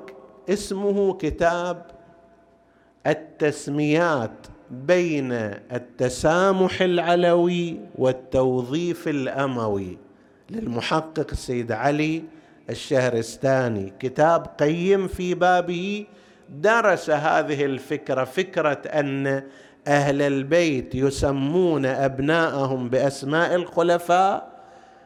اسمه 0.49 1.13
كتاب 1.13 1.85
التسميات 3.07 4.47
بين 4.71 5.31
التسامح 5.71 6.81
العلوي 6.81 7.79
والتوظيف 7.95 9.07
الأموي. 9.07 9.97
للمحقق 10.49 11.27
السيد 11.31 11.71
علي 11.71 12.23
الشهرستاني 12.69 13.93
كتاب 13.99 14.45
قيم 14.59 15.07
في 15.07 15.33
بابه 15.33 16.05
درس 16.49 17.09
هذه 17.09 17.65
الفكرة 17.65 18.23
فكرة 18.23 18.81
أن 18.85 19.43
أهل 19.87 20.21
البيت 20.21 20.95
يسمون 20.95 21.85
أبناءهم 21.85 22.89
بأسماء 22.89 23.55
الخلفاء. 23.55 24.51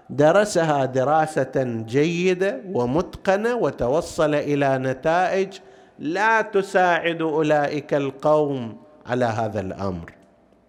درسها 0.10 0.86
دراسة 0.86 1.84
جيدة 1.88 2.62
ومتقنة 2.72 3.56
وتوصل 3.56 4.36
إلى 4.36 4.78
نتائج 4.78 5.54
لا 6.00 6.41
تساعد 6.41 7.22
أولئك 7.22 7.94
القوم 7.94 8.78
على 9.06 9.26
هذا 9.26 9.60
الأمر. 9.60 10.13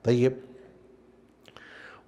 طيب. 0.04 0.36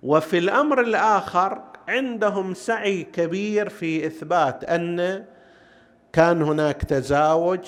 وفي 0.02 0.38
الأمر 0.38 0.80
الآخر 0.80 1.62
عندهم 1.88 2.54
سعي 2.54 3.02
كبير 3.02 3.68
في 3.68 4.06
إثبات 4.06 4.64
أن 4.64 5.24
كان 6.12 6.42
هناك 6.42 6.82
تزاوج 6.82 7.60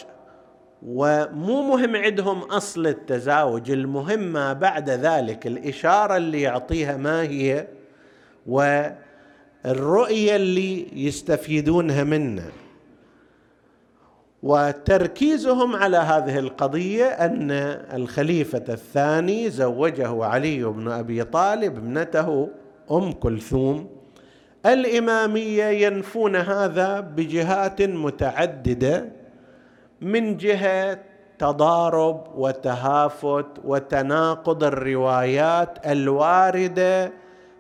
ومو 0.87 1.63
مهم 1.63 1.97
عندهم 1.97 2.39
أصل 2.43 2.87
التزاوج 2.87 3.71
المهم 3.71 4.21
ما 4.21 4.53
بعد 4.53 4.91
ذلك 4.91 5.47
الإشارة 5.47 6.17
اللي 6.17 6.41
يعطيها 6.41 6.97
ما 6.97 7.23
هي 7.23 7.67
والرؤية 8.47 10.37
اللي 10.37 11.07
يستفيدونها 11.07 12.05
منه 12.05 12.51
وتركيزهم 14.43 15.77
على 15.77 15.97
هذه 15.97 16.39
القضية 16.39 17.05
أن 17.05 17.51
الخليفة 17.93 18.65
الثاني 18.69 19.51
زوجه 19.51 20.25
علي 20.25 20.65
بن 20.65 20.89
أبي 20.89 21.25
طالب 21.25 21.77
ابنته 21.77 22.49
أم 22.91 23.13
كلثوم. 23.13 24.00
الإمامية 24.67 25.65
ينفون 25.65 26.37
هذا 26.37 27.01
بجهات 27.01 27.83
متعددة 27.83 29.09
من 30.01 30.37
جهة 30.37 30.99
تضارب 31.39 32.27
وتهافت 32.35 33.47
وتناقض 33.65 34.65
الروايات 34.65 35.87
الواردة 35.87 37.13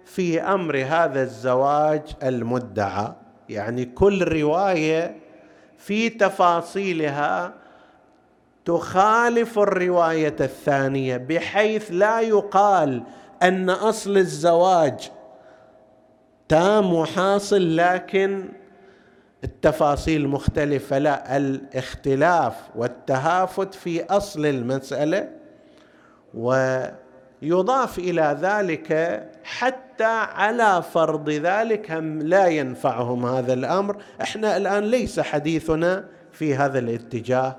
في 0.04 0.42
أمر 0.42 0.76
هذا 0.76 1.22
الزواج 1.22 2.02
المدعى. 2.22 3.12
يعني 3.48 3.84
كل 3.84 4.40
رواية 4.40 5.16
في 5.78 6.08
تفاصيلها 6.08 7.52
تخالف 8.64 9.58
الرواية 9.58 10.36
الثانية 10.40 11.16
بحيث 11.16 11.88
لا 11.90 12.20
يقال 12.20 13.02
أن 13.42 13.70
أصل 13.70 14.16
الزواج 14.16 15.10
تام 16.50 16.94
وحاصل 16.94 17.76
لكن 17.76 18.48
التفاصيل 19.44 20.28
مختلفة. 20.28 20.98
لا 20.98 21.36
الاختلاف 21.36 22.54
والتهافت 22.76 23.74
في 23.74 24.04
أصل 24.04 24.46
المسألة 24.46 25.28
ويضاف 26.34 27.98
إلى 27.98 28.38
ذلك 28.40 29.22
حتى 29.44 30.04
على 30.04 30.82
فرض 30.82 31.30
ذلك 31.30 31.90
هم 31.90 32.22
لا 32.22 32.46
ينفعهم 32.46 33.26
هذا 33.26 33.52
الأمر. 33.52 34.02
إحنا 34.22 34.56
الآن 34.56 34.84
ليس 34.84 35.20
حديثنا 35.20 36.04
في 36.32 36.54
هذا 36.54 36.78
الاتجاه. 36.78 37.56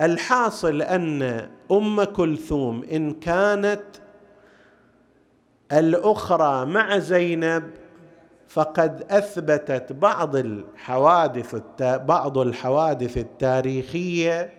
الحاصل 0.00 0.82
أن 0.82 1.48
أم 1.70 2.04
كلثوم 2.04 2.84
إن 2.92 3.14
كانت 3.14 3.82
الأخرى 5.72 6.66
مع 6.66 6.98
زينب 6.98 7.70
فقد 8.50 9.04
أثبتت 9.10 9.92
بعض 9.92 10.36
الحوادث 10.36 11.56
بعض 11.82 12.38
الحوادث 12.38 13.18
التاريخية 13.18 14.50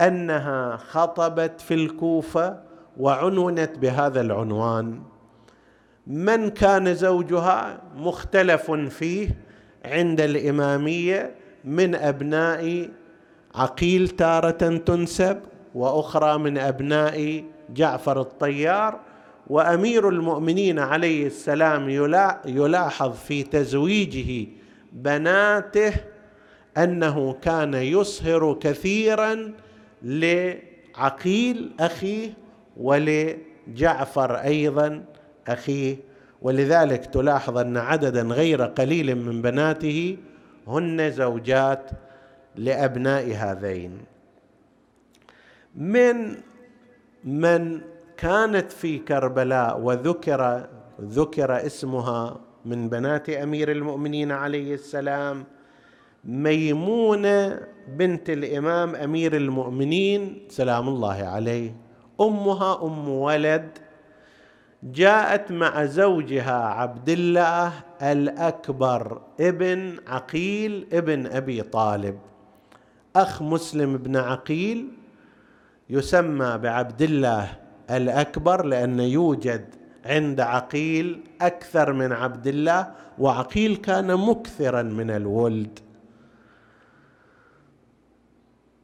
أنها 0.00 0.76
خطبت 0.76 1.60
في 1.60 1.74
الكوفة 1.74 2.58
وعنونت 2.98 3.78
بهذا 3.78 4.20
العنوان. 4.20 5.02
من 6.06 6.50
كان 6.50 6.94
زوجها 6.94 7.80
مختلف 7.96 8.70
فيه 8.70 9.28
عند 9.84 10.20
الإمامية 10.20 11.34
من 11.64 11.94
أبناء 11.94 12.88
عقيل 13.54 14.08
تارة 14.08 14.76
تنسب 14.76 15.40
وأخرى 15.74 16.38
من 16.38 16.58
أبناء 16.58 17.44
جعفر 17.70 18.20
الطيار 18.20 19.00
وأمير 19.52 20.08
المؤمنين 20.08 20.78
عليه 20.78 21.26
السلام 21.26 21.88
يلاحظ 22.46 23.12
في 23.16 23.42
تزويجه 23.42 24.48
بناته 24.92 25.92
أنه 26.76 27.32
كان 27.32 27.74
يصهر 27.74 28.58
كثيرا 28.60 29.52
لعقيل 30.02 31.70
أخيه 31.80 32.30
ولجعفر 32.76 34.34
أيضا 34.34 35.04
أخيه. 35.48 35.96
ولذلك 36.42 37.06
تلاحظ 37.06 37.58
أن 37.58 37.76
عددا 37.76 38.22
غير 38.22 38.62
قليل 38.62 39.14
من 39.14 39.42
بناته 39.42 40.16
هن 40.66 41.10
زوجات 41.10 41.90
لأبناء 42.56 43.34
هذين. 43.34 43.98
من 45.74 46.36
من 47.24 47.80
كانت 48.22 48.72
في 48.72 48.98
كربلاء 48.98 49.80
وذكر 49.80 50.66
ذكر 51.00 51.66
اسمها 51.66 52.40
من 52.64 52.88
بنات 52.88 53.30
أمير 53.30 53.72
المؤمنين 53.72 54.32
عليه 54.32 54.74
السلام 54.74 55.44
ميمونة 56.24 57.60
بنت 57.88 58.30
الإمام 58.30 58.94
أمير 58.94 59.36
المؤمنين 59.36 60.46
سلام 60.48 60.88
الله 60.88 61.22
عليه 61.22 61.74
أمها 62.20 62.84
أم 62.86 63.08
ولد 63.08 63.78
جاءت 64.82 65.50
مع 65.52 65.84
زوجها 65.84 66.66
عبد 66.66 67.08
الله 67.08 67.72
الأكبر 68.02 69.22
ابن 69.40 69.96
عقيل 70.06 70.86
ابن 70.92 71.26
أبي 71.26 71.62
طالب. 71.62 72.18
أخ 73.16 73.42
مسلم 73.42 73.96
بن 73.96 74.16
عقيل 74.16 74.88
يسمى 75.90 76.58
بعبد 76.58 77.02
الله 77.02 77.61
الأكبر 77.96 78.64
لأن 78.64 79.00
يوجد 79.00 79.64
عند 80.06 80.40
عقيل 80.40 81.20
أكثر 81.40 81.92
من 81.92 82.12
عبد 82.12 82.46
الله 82.46 82.90
وعقيل 83.18 83.76
كان 83.76 84.16
مكثرا 84.16 84.82
من 84.82 85.10
الولد. 85.10 85.78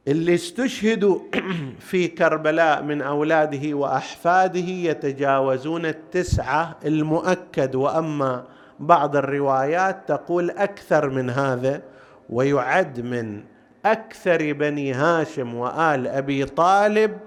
اللي 0.07 0.35
استشهدوا 0.35 1.19
في 1.89 2.07
كربلاء 2.07 2.83
من 2.83 3.01
أولاده 3.01 3.73
وأحفاده 3.73 4.59
يتجاوزون 4.59 5.85
التسعة 5.85 6.77
المؤكد 6.85 7.75
وأما 7.75 8.45
بعض 8.79 9.15
الروايات 9.15 10.07
تقول 10.07 10.49
أكثر 10.49 11.09
من 11.09 11.29
هذا 11.29 11.81
ويعد 12.29 12.99
من 12.99 13.43
أكثر 13.85 14.53
بني 14.53 14.93
هاشم 14.93 15.55
وآل 15.55 16.07
أبي 16.07 16.45
طالب 16.45 17.17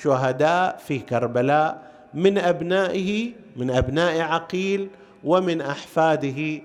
شهداء 0.00 0.76
في 0.86 0.98
كربلاء 0.98 1.82
من 2.14 2.38
أبنائه 2.38 3.32
من 3.56 3.70
أبناء 3.70 4.20
عقيل 4.20 4.88
ومن 5.24 5.60
أحفاده. 5.60 6.62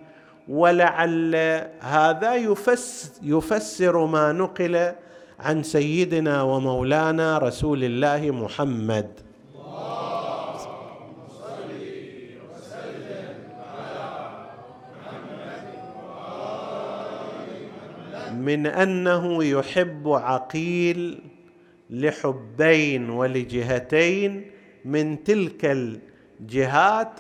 ولعل 0.47 1.35
هذا 1.79 2.35
يفسر, 3.23 4.05
ما 4.05 4.31
نقل 4.31 4.93
عن 5.39 5.63
سيدنا 5.63 6.41
ومولانا 6.41 7.37
رسول 7.37 7.83
الله 7.83 8.31
محمد. 8.31 9.09
من 18.37 18.67
أنه 18.67 19.43
يحب 19.43 20.09
عقيل 20.09 21.19
لحبين 21.89 23.09
ولجهتين 23.09 24.51
من 24.85 25.23
تلك 25.23 25.65
الجهات 26.41 27.11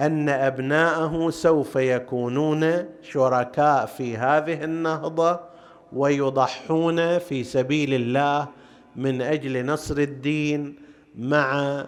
أن 0.00 0.28
أبناءه 0.28 1.30
سوف 1.30 1.76
يكونون 1.76 2.84
شركاء 3.02 3.86
في 3.86 4.16
هذه 4.16 4.64
النهضة 4.64 5.40
ويضحون 5.92 7.18
في 7.18 7.44
سبيل 7.44 7.94
الله 7.94 8.48
من 8.96 9.22
أجل 9.22 9.66
نصر 9.66 9.98
الدين 9.98 10.76
مع 11.18 11.84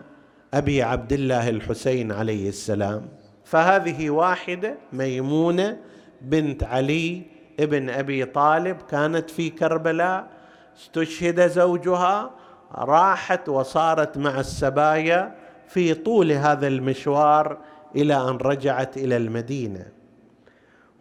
أبي 0.55 0.83
عبد 0.83 1.13
الله 1.13 1.49
الحسين 1.49 2.13
عليه 2.13 2.49
السلام. 2.49 3.09
فهذه 3.45 4.11
واحدة 4.11 4.75
ميمونة 4.93 5.79
بنت 6.23 6.65
علي 6.65 7.23
ابن 7.61 7.91
أبي 7.91 8.25
طالب 8.25 8.77
كانت 8.91 9.31
في 9.31 9.51
كربلاء 9.51 10.38
استشهد 10.79 11.47
زوجها 11.47 12.31
راحت 12.75 13.49
وصارت 13.49 14.19
مع 14.19 14.41
السبايا 14.41 15.35
في 15.69 15.95
طول 15.95 16.33
هذا 16.33 16.67
المشوار 16.67 17.59
إلى 17.97 18.15
أن 18.15 18.37
رجعت 18.37 18.97
إلى 18.97 19.17
المدينة. 19.17 19.87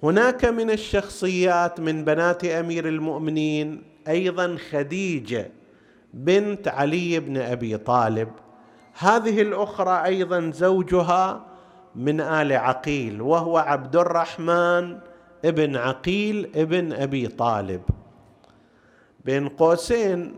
هناك 0.04 0.46
من 0.46 0.70
الشخصيات 0.70 1.80
من 1.80 2.06
بنات 2.06 2.46
أمير 2.46 2.88
المؤمنين 2.88 3.84
أيضا 4.08 4.58
خديجة 4.72 5.52
بنت 6.14 6.68
علي 6.68 7.20
بن 7.20 7.38
أبي 7.38 7.78
طالب. 7.78 8.30
هذه 9.00 9.42
الأخرى 9.42 10.06
أيضا 10.06 10.52
زوجها 10.54 11.46
من 11.96 12.22
آل 12.22 12.54
عقيل 12.54 13.22
وهو 13.22 13.58
عبد 13.58 13.96
الرحمن 13.96 14.98
ابن 15.46 15.76
عقيل 15.76 16.52
ابن 16.56 16.94
أبي 16.94 17.28
طالب. 17.28 17.82
بين 19.28 19.50
قوسين 19.50 20.36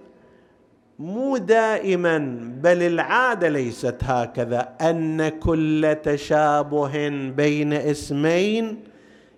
مو 1.00 1.38
دائما 1.38 2.18
بل 2.62 2.82
العادة 2.82 3.50
ليست 3.50 3.96
هكذا 4.02 4.70
أن 4.82 5.30
كل 5.30 5.96
تشابه 6.04 7.10
بين 7.30 7.74
اسمين 7.74 8.84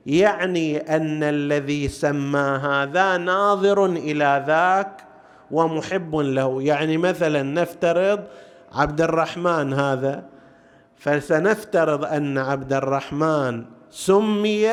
يعني 0.05 0.77
أن 0.77 1.23
الذي 1.23 1.87
سمى 1.87 2.59
هذا 2.63 3.17
ناظر 3.17 3.85
إلى 3.85 4.43
ذاك 4.47 5.03
ومحب 5.51 6.15
له. 6.15 6.61
يعني 6.61 6.97
مثلا 6.97 7.43
نفترض 7.43 8.19
عبد 8.73 9.01
الرحمن 9.01 9.73
هذا 9.73 10.23
فسنفترض 10.97 12.05
أن 12.05 12.37
عبد 12.37 12.73
الرحمن 12.73 13.65
سمي 13.89 14.67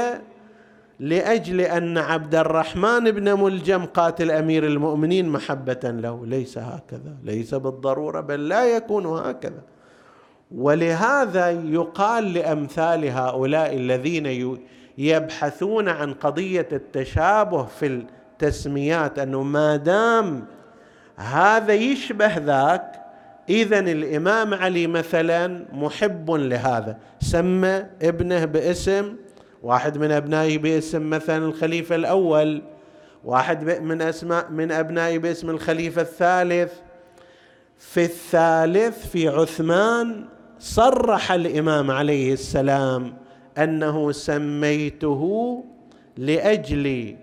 لأجل 1.00 1.60
أن 1.60 1.98
عبد 1.98 2.34
الرحمن 2.34 3.10
بن 3.10 3.32
ملجم 3.40 3.84
قاتل 3.84 4.30
أمير 4.30 4.66
المؤمنين 4.66 5.28
محبة 5.28 5.80
له 5.84 6.26
ليس 6.26 6.58
هكذا 6.58 7.16
ليس 7.24 7.54
بالضرورة 7.54 8.20
بل 8.20 8.48
لا 8.48 8.76
يكون 8.76 9.06
هكذا. 9.06 9.62
ولهذا 10.54 11.50
يقال 11.50 12.32
لأمثال 12.32 13.04
هؤلاء 13.04 13.76
الذين 13.76 14.58
يبحثون 14.98 15.88
عن 15.88 16.14
قضية 16.14 16.68
التشابه 16.72 17.64
في 17.64 17.86
التسميات 17.86 19.18
أنه 19.18 19.42
ما 19.42 19.76
دام 19.76 20.44
هذا 21.16 21.74
يشبه 21.74 22.36
ذاك 22.36 22.92
اذا 23.48 23.78
الإمام 23.78 24.54
علي 24.54 24.86
مثلا 24.86 25.64
محب 25.72 26.30
لهذا. 26.30 26.98
سمى 27.20 27.84
ابنه 28.02 28.44
باسم 28.44 29.16
واحد 29.62 29.98
من 29.98 30.10
أبنائه 30.10 30.58
باسم 30.58 31.10
مثلا 31.10 31.46
الخليفة 31.46 31.94
الأول 31.94 32.62
واحد 33.24 33.64
من 33.80 34.02
أسماء 34.02 34.50
من 34.50 34.72
أبنائه 34.72 35.18
باسم 35.18 35.50
الخليفة 35.50 36.02
الثالث. 36.02 36.72
في 37.78 38.04
الثالث 38.04 39.06
في 39.06 39.28
عثمان 39.28 40.24
صرح 40.58 41.32
الإمام 41.32 41.90
عليه 41.90 42.32
السلام 42.32 43.14
أنه 43.58 44.12
سميته 44.12 45.64
لأجل 46.16 47.16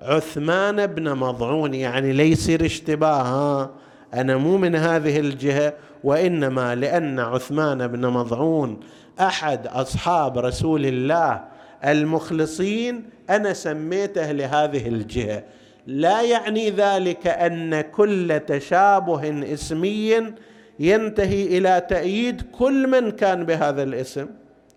عثمان 0.00 0.86
بن 0.86 1.14
مضعون 1.14 1.74
يعني 1.74 2.12
ليس 2.12 2.50
اشتباه 2.50 3.70
أنا 4.14 4.36
مو 4.36 4.56
من 4.56 4.76
هذه 4.76 5.20
الجهة 5.20 5.72
وإنما 6.04 6.74
لأن 6.74 7.20
عثمان 7.20 7.86
بن 7.86 8.06
مضعون 8.06 8.80
أحد 9.20 9.66
أصحاب 9.66 10.38
رسول 10.38 10.86
الله 10.86 11.44
المخلصين 11.84 13.10
أنا 13.30 13.52
سميته 13.52 14.32
لهذه 14.32 14.88
الجهة. 14.88 15.44
لا 15.86 16.22
يعني 16.22 16.70
ذلك 16.70 17.26
أن 17.26 17.80
كل 17.80 18.40
تشابه 18.46 19.52
اسمي 19.52 20.32
ينتهي 20.78 21.58
إلى 21.58 21.86
تأييد 21.88 22.42
كل 22.52 22.86
من 22.86 23.10
كان 23.10 23.44
بهذا 23.46 23.82
الاسم. 23.82 24.26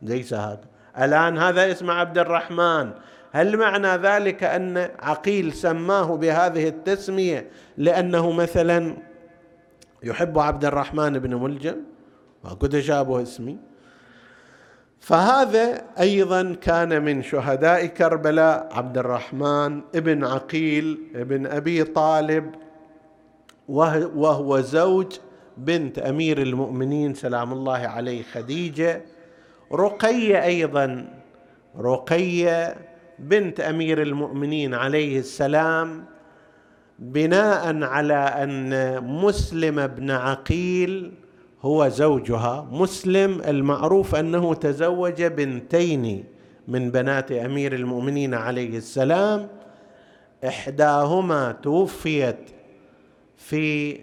ليس 0.02 0.34
هذا. 0.34 0.62
الآن 0.98 1.38
هذا 1.38 1.72
اسم 1.72 1.92
عبد 1.92 2.18
الرحمن. 2.18 2.92
هل 3.32 3.58
معنى 3.58 3.88
ذلك 3.88 4.44
أن 4.44 4.90
عقيل 5.00 5.54
سماه 5.54 6.18
بهذه 6.18 6.68
التسمية 6.68 7.48
لأنه 7.78 8.32
مثلا 8.32 8.98
يحب 10.04 10.40
عبد 10.40 10.66
الرحمن 10.66 11.20
بن 11.20 11.36
ملجم؟ 11.36 11.76
ماكو 12.44 12.68
تشابه 12.68 13.22
اسمي. 13.22 13.58
فهذا 15.04 15.82
أيضا 16.00 16.56
كان 16.62 17.06
من 17.06 17.24
شهداء 17.24 17.86
كربلاء 17.86 18.70
عبد 18.72 18.98
الرحمن 18.98 19.82
ابن 19.96 20.24
عقيل 20.26 20.98
ابن 21.16 21.46
أبي 21.46 21.84
طالب 21.84 22.56
وهو 23.68 24.62
زوج 24.62 25.14
بنت 25.58 26.00
أمير 26.00 26.42
المؤمنين 26.42 27.14
سلام 27.14 27.54
الله 27.54 27.78
عليه 27.78 28.24
خديجة. 28.24 29.02
رقية 29.74 30.44
أيضا 30.44 31.06
رقية 31.80 32.76
بنت 33.20 33.60
أمير 33.60 34.02
المؤمنين 34.02 34.74
عليه 34.74 35.20
السلام 35.20 36.06
بناء 37.00 37.84
على 37.84 38.14
أن 38.16 39.04
مسلم 39.04 39.88
بن 39.88 40.12
عقيل 40.12 41.23
هو 41.64 41.88
زوجها 41.88 42.68
مسلم 42.72 43.42
المعروف 43.42 44.16
أنه 44.16 44.54
تزوج 44.54 45.24
بنتين 45.24 46.24
من 46.68 46.92
بنات 46.92 47.32
أمير 47.32 47.76
المؤمنين 47.76 48.34
عليه 48.34 48.78
السلام. 48.78 49.48
إحداهما 50.48 51.52
توفيت 51.52 52.50
في 53.38 54.00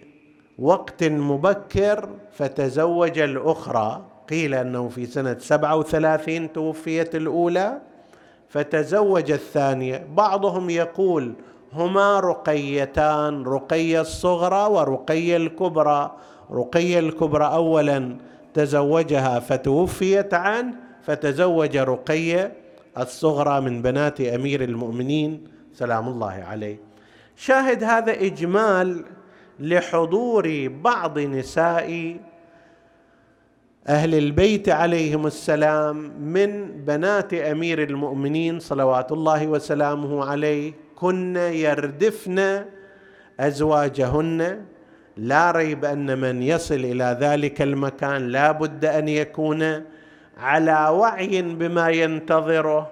وقت 0.59 1.03
مبكر 1.03 2.09
فتزوج 2.31 3.19
الأخرى 3.19 4.05
قيل 4.29 4.53
أنه 4.53 4.89
في 4.89 5.05
سنة 5.05 5.37
سبعة 5.39 5.75
وثلاثين 5.75 6.53
توفيت 6.53 7.15
الأولى 7.15 7.81
فتزوج 8.49 9.31
الثانية. 9.31 10.07
بعضهم 10.15 10.69
يقول 10.69 11.33
هما 11.73 12.19
رقيتان 12.19 13.43
رقية 13.43 14.01
الصغرى 14.01 14.71
ورقية 14.71 15.37
الكبرى. 15.37 16.11
رقية 16.51 16.99
الكبرى 16.99 17.45
اولا 17.45 18.17
تزوجها 18.53 19.39
فتوفيت 19.39 20.33
عنه 20.33 20.73
فتزوج 21.01 21.77
رقية 21.77 22.51
الصغرى 22.97 23.61
من 23.61 23.81
بنات 23.81 24.21
أمير 24.21 24.63
المؤمنين 24.63 25.47
سلام 25.73 26.07
الله 26.07 26.45
عليه. 26.47 26.79
شاهد 27.35 27.83
هذا 27.83 28.11
إجمال 28.11 29.05
لحضور 29.59 30.67
بعض 30.83 31.19
نساء 31.19 32.17
أهل 33.87 34.15
البيت 34.15 34.69
عليهم 34.69 35.27
السلام 35.27 36.11
من 36.19 36.71
بنات 36.85 37.33
أمير 37.33 37.83
المؤمنين 37.83 38.59
صلوات 38.59 39.11
الله 39.11 39.47
وسلامه 39.47 40.25
عليه. 40.25 40.73
كن 40.95 41.35
يردفن 41.35 42.65
أزواجهن 43.39 44.65
لا 45.17 45.51
ريب 45.51 45.85
أن 45.85 46.19
من 46.19 46.43
يصل 46.43 46.75
إلى 46.75 47.17
ذلك 47.19 47.61
المكان 47.61 48.27
لا 48.27 48.51
بد 48.51 48.85
أن 48.85 49.07
يكون 49.07 49.83
على 50.37 50.89
وعي 50.89 51.41
بما 51.41 51.89
ينتظره. 51.89 52.91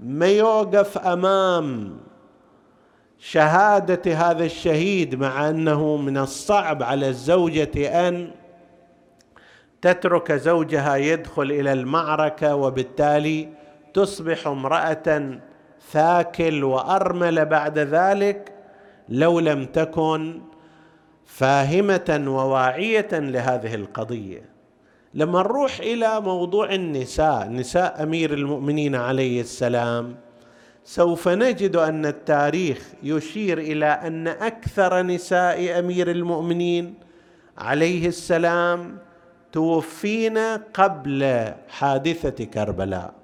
ما 0.00 0.26
يوقف 0.26 0.98
أمام 0.98 1.98
شهادة 3.18 4.14
هذا 4.14 4.44
الشهيد 4.44 5.14
مع 5.14 5.48
أنه 5.48 5.96
من 5.96 6.18
الصعب 6.18 6.82
على 6.82 7.08
الزوجة 7.08 8.08
أن 8.08 8.30
تترك 9.82 10.32
زوجها 10.32 10.96
يدخل 10.96 11.42
إلى 11.42 11.72
المعركة 11.72 12.54
وبالتالي 12.54 13.48
تصبح 13.94 14.46
امرأة 14.46 15.38
ثاكل 15.90 16.64
وأرملة 16.64 17.44
بعد 17.44 17.78
ذلك 17.78 18.52
لو 19.08 19.40
لم 19.40 19.64
تكن 19.64 20.40
فاهمة 21.28 22.24
وواعية 22.26 23.08
لهذه 23.12 23.74
القضية. 23.74 24.42
لما 25.14 25.42
نروح 25.42 25.78
إلى 25.78 26.20
موضوع 26.20 26.74
النساء 26.74 27.48
نساء 27.48 28.02
أمير 28.02 28.34
المؤمنين 28.34 28.94
عليه 28.94 29.40
السلام 29.40 30.16
سوف 30.84 31.28
نجد 31.28 31.76
أن 31.76 32.06
التاريخ 32.06 32.88
يشير 33.02 33.58
إلى 33.58 33.86
أن 33.86 34.28
أكثر 34.28 35.02
نساء 35.02 35.78
أمير 35.78 36.10
المؤمنين 36.10 36.94
عليه 37.58 38.08
السلام 38.08 38.98
توفين 39.52 40.38
قبل 40.74 41.52
حادثة 41.68 42.44
كربلاء. 42.44 43.14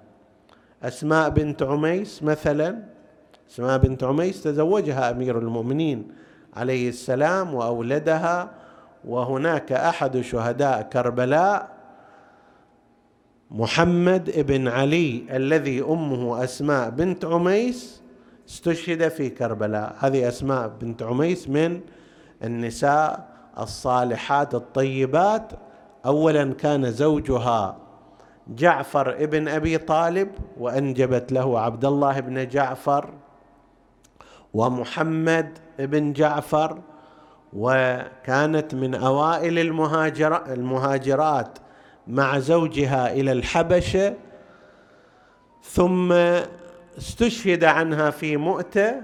أسماء 0.83 1.29
بنت 1.29 1.62
عميس 1.62 2.23
مثلا 2.23 2.83
أسماء 3.51 3.79
بنت 3.79 4.05
عميس 4.05 4.43
تزوجها 4.43 5.11
أمير 5.11 5.38
المؤمنين. 5.38 6.23
عليه 6.57 6.88
السلام 6.88 7.55
وأولدها 7.55 8.51
وهناك 9.05 9.73
أحد 9.73 10.21
شهداء 10.21 10.83
كربلاء 10.83 11.69
محمد 13.51 14.47
بن 14.47 14.69
علي 14.69 15.25
الذي 15.31 15.83
أمه 15.83 16.45
أسماء 16.45 16.90
بنت 16.90 17.25
عميس 17.25 18.03
استشهد 18.49 19.09
في 19.09 19.31
كربلاء. 19.31 19.97
هذه 19.99 20.29
أسماء 20.29 20.69
بنت 20.81 21.03
عميس 21.03 21.49
من 21.49 21.81
النساء 22.45 23.29
الصالحات 23.59 24.55
الطيبات. 24.55 25.53
اولا 26.07 26.53
كان 26.53 26.90
زوجها 26.90 27.77
جعفر 28.49 29.11
ابن 29.11 29.49
أبي 29.49 29.79
طالب 29.79 30.29
وأنجبت 30.61 31.33
له 31.33 31.61
عبد 31.61 31.85
الله 31.85 32.21
بن 32.21 32.49
جعفر 32.49 33.11
ومحمد 34.55 35.59
بن 35.79 36.12
جعفر 36.12 36.79
وكانت 37.53 38.75
من 38.75 38.95
أوائل 38.95 39.59
المهاجر 39.59 40.53
المهاجرات 40.53 41.59
مع 42.07 42.38
زوجها 42.38 43.12
إلى 43.12 43.33
الحبشة 43.33 44.14
ثم 45.62 46.12
استشهد 46.99 47.64
عنها 47.64 48.11
في 48.11 48.37
مؤتة 48.37 48.95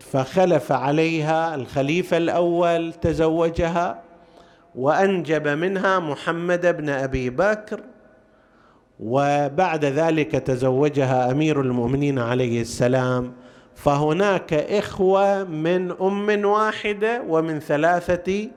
فخلف 0.00 0.72
عليها 0.72 1.54
الخليفة 1.54 2.16
الأول 2.16 2.92
تزوجها 2.92 4.02
وأنجب 4.74 5.48
منها 5.48 5.98
محمد 5.98 6.76
بن 6.76 6.88
أبي 6.88 7.30
بكر 7.30 7.80
وبعد 9.00 9.84
ذلك 9.84 10.30
تزوجها 10.30 11.30
أمير 11.30 11.60
المؤمنين 11.60 12.18
عليه 12.18 12.60
السلام. 12.60 13.32
فهناك 13.84 14.54
إخوة 14.54 15.44
من 15.44 15.90
أم 15.90 16.44
واحدة 16.44 17.22
ومن 17.28 17.60
ثلاثة 17.60 18.48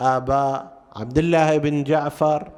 آباء 0.00 0.82
عبد 0.96 1.18
الله 1.18 1.58
بن 1.58 1.84
جعفر 1.84 2.50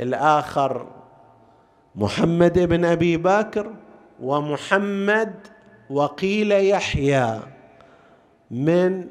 والآخر 0.00 0.86
محمد 1.94 2.58
بن 2.58 2.84
أبي 2.84 3.16
بكر 3.16 3.74
ومحمد 4.22 5.34
وقيل 5.90 6.52
يحيى 6.52 7.40
من 8.50 9.06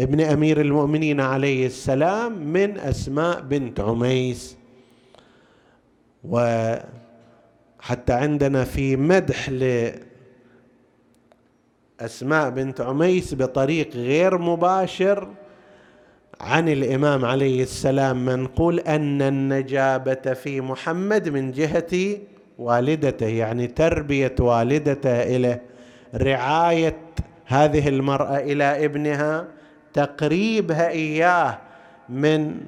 ابن 0.00 0.20
أمير 0.20 0.60
المؤمنين 0.60 1.20
عليه 1.20 1.66
السلام 1.66 2.32
من 2.32 2.78
أسماء 2.78 3.40
بنت 3.40 3.80
عميس. 3.80 4.56
وحتى 7.80 8.12
عندنا 8.12 8.64
في 8.64 8.96
مدح 8.96 9.50
لأسماء 12.00 12.50
بنت 12.50 12.80
عميس 12.80 13.34
بطريق 13.34 13.96
غير 13.96 14.38
مباشر 14.38 15.28
عن 16.40 16.68
الإمام 16.68 17.24
عليه 17.24 17.62
السلام 17.62 18.24
منقول 18.24 18.80
أن 18.80 19.22
النجابة 19.22 20.34
في 20.34 20.60
محمد 20.60 21.28
من 21.28 21.52
جهة 21.52 22.18
والدته 22.58 23.26
يعني 23.26 23.66
تربية 23.66 24.34
والدته 24.40 25.22
اليه 25.22 25.62
رعاية 26.14 26.96
هذه 27.46 27.88
المرأة 27.88 28.38
إلى 28.38 28.84
ابنها 28.84 29.48
تقريبها 29.92 30.88
إياه 30.88 31.58
من 32.08 32.60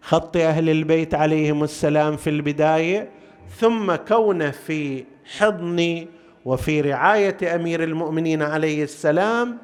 خط 0.00 0.36
أهل 0.36 0.70
البيت 0.70 1.14
عليهم 1.14 1.64
السلام 1.64 2.16
في 2.16 2.30
البداية. 2.30 3.08
ثم 3.50 3.94
كونه 3.94 4.50
في 4.50 5.04
حضن 5.38 6.06
وفي 6.44 6.80
رعاية 6.80 7.54
أمير 7.54 7.84
المؤمنين 7.84 8.42
عليه 8.42 8.82
السلام 8.82 9.58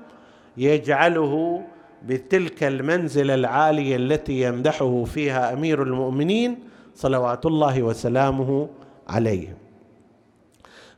يجعله 0.57 1.63
بتلك 2.07 2.65
المنزله 2.65 3.35
العاليه 3.35 3.97
التي 3.97 4.43
يمدحه 4.43 5.05
فيها 5.05 5.53
أمير 5.53 5.83
المؤمنين 5.83 6.59
صلوات 6.95 7.47
الله 7.47 7.83
وسلامه 7.83 8.69
عليه. 9.09 9.57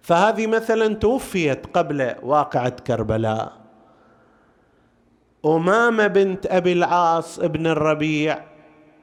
فهذه 0.00 0.46
مثلا 0.46 0.94
توفيت 0.94 1.66
قبل 1.66 2.14
واقعة 2.22 2.68
كربلاء. 2.68 3.52
أمامة 5.46 6.06
بنت 6.06 6.46
أبي 6.46 6.72
العاص 6.72 7.38
ابن 7.38 7.66
الربيع 7.66 8.38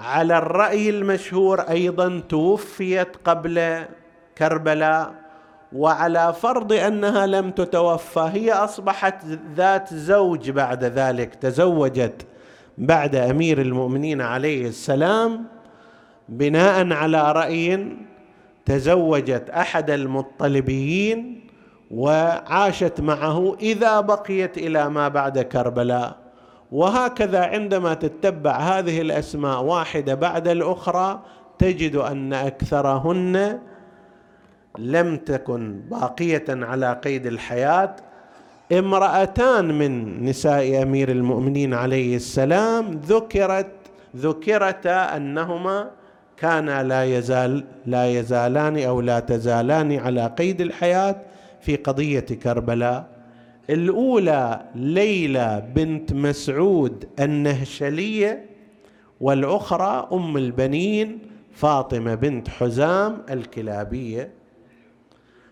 على 0.02 0.38
الرأي 0.38 0.90
المشهور 0.90 1.60
أيضا 1.62 2.22
توفيت 2.30 3.08
قبل 3.26 3.86
كربلاء 4.38 5.14
وعلى 5.74 6.34
فرض 6.34 6.74
أنها 6.74 7.26
لم 7.28 7.52
تتوفى 7.52 8.30
هي 8.34 8.52
أصبحت 8.52 9.26
ذات 9.56 9.94
زوج 9.94 10.50
بعد 10.50 10.84
ذلك 10.84 11.36
تزوجت 11.36 12.26
بعد 12.78 13.16
أمير 13.16 13.62
المؤمنين 13.62 14.22
عليه 14.22 14.68
السلام 14.68 15.44
بناء 16.30 16.94
على 16.94 17.32
رأي 17.32 17.88
تزوجت 18.66 19.50
أحد 19.50 19.90
المطلبيين 19.90 21.48
وعاشت 21.92 23.02
معه 23.02 23.58
إذا 23.62 24.00
بقيت 24.00 24.58
إلى 24.58 24.90
ما 24.90 25.08
بعد 25.08 25.40
كربلاء. 25.40 26.21
وهكذا 26.72 27.46
عندما 27.46 27.94
تتبع 27.94 28.58
هذه 28.58 29.02
الأسماء 29.02 29.64
واحدة 29.64 30.14
بعد 30.16 30.48
الأخرى 30.48 31.22
تجد 31.60 31.96
أن 31.96 32.34
أكثرهن 32.34 33.60
لم 34.78 35.18
تكن 35.18 35.82
باقية 35.92 36.46
على 36.50 37.00
قيد 37.04 37.26
الحياة. 37.26 37.96
امرأتان 38.72 39.78
من 39.78 40.24
نساء 40.24 40.84
أمير 40.84 41.12
المؤمنين 41.12 41.74
عليه 41.74 42.16
السلام 42.16 43.02
ذكرت 43.06 43.72
ذكرتا 44.16 45.18
أنهما 45.18 45.90
كانا 46.38 46.84
لا 46.84 47.04
يزال 47.04 47.64
لا 47.86 48.06
يزالان 48.20 48.84
أو 48.84 49.02
لا 49.02 49.20
تزالان 49.20 50.00
على 50.00 50.28
قيد 50.38 50.62
الحياة 50.62 51.16
في 51.62 51.76
قضية 51.76 52.20
كربلاء. 52.20 53.06
الأولى 53.70 54.66
ليلى 54.76 55.72
بنت 55.76 56.14
مسعود 56.14 57.10
النهشلية 57.20 58.46
والأخرى 59.22 60.08
أم 60.14 60.38
البنين 60.38 61.20
فاطمة 61.54 62.16
بنت 62.16 62.50
حزام 62.50 63.22
الكلابية. 63.30 64.32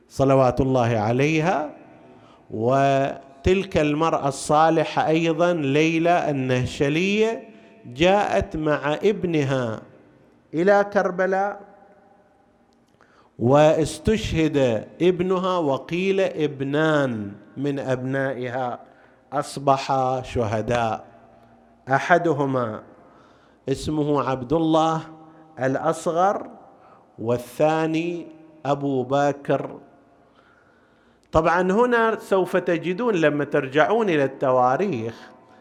صلوات 0.09 0.61
الله 0.61 0.97
عليها. 0.97 1.75
وتلك 2.51 3.77
المرأة 3.77 4.27
الصالحة 4.27 5.07
أيضا 5.07 5.53
ليلى 5.53 6.29
النهشلية 6.29 7.49
جاءت 7.85 8.55
مع 8.55 8.93
ابنها 8.93 9.81
إلى 10.53 10.85
كربلاء. 10.93 11.68
واستشهد 13.39 14.87
ابنها 15.01 15.57
وقيل 15.57 16.19
ابنان 16.21 17.31
من 17.57 17.79
أبنائها 17.79 18.79
اصبحا 19.33 20.21
شهداء. 20.21 21.05
أحدهما 21.89 22.83
اسمه 23.69 24.29
عبد 24.29 24.53
الله 24.53 25.01
الأصغر 25.59 26.49
والثاني 27.19 28.27
أبو 28.65 29.03
بكر 29.03 29.79
طبعا 31.31 31.61
هنا 31.61 32.19
سوف 32.19 32.57
تجدون 32.57 33.15
لما 33.15 33.43
ترجعون 33.43 34.09
إلى 34.09 34.23
التواريخ 34.23 35.15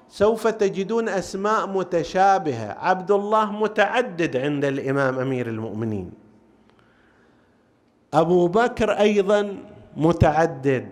سوف 0.09 0.47
تجدون 0.47 1.09
أسماء 1.09 1.67
متشابهة. 1.67 2.77
عبد 2.79 3.11
الله 3.11 3.53
متعدد 3.53 4.37
عند 4.37 4.65
الإمام 4.65 5.19
أمير 5.19 5.47
المؤمنين. 5.47 6.28
أبو 8.15 8.49
بكر 8.49 8.91
أيضا 8.91 9.57
متعدد. 9.97 10.89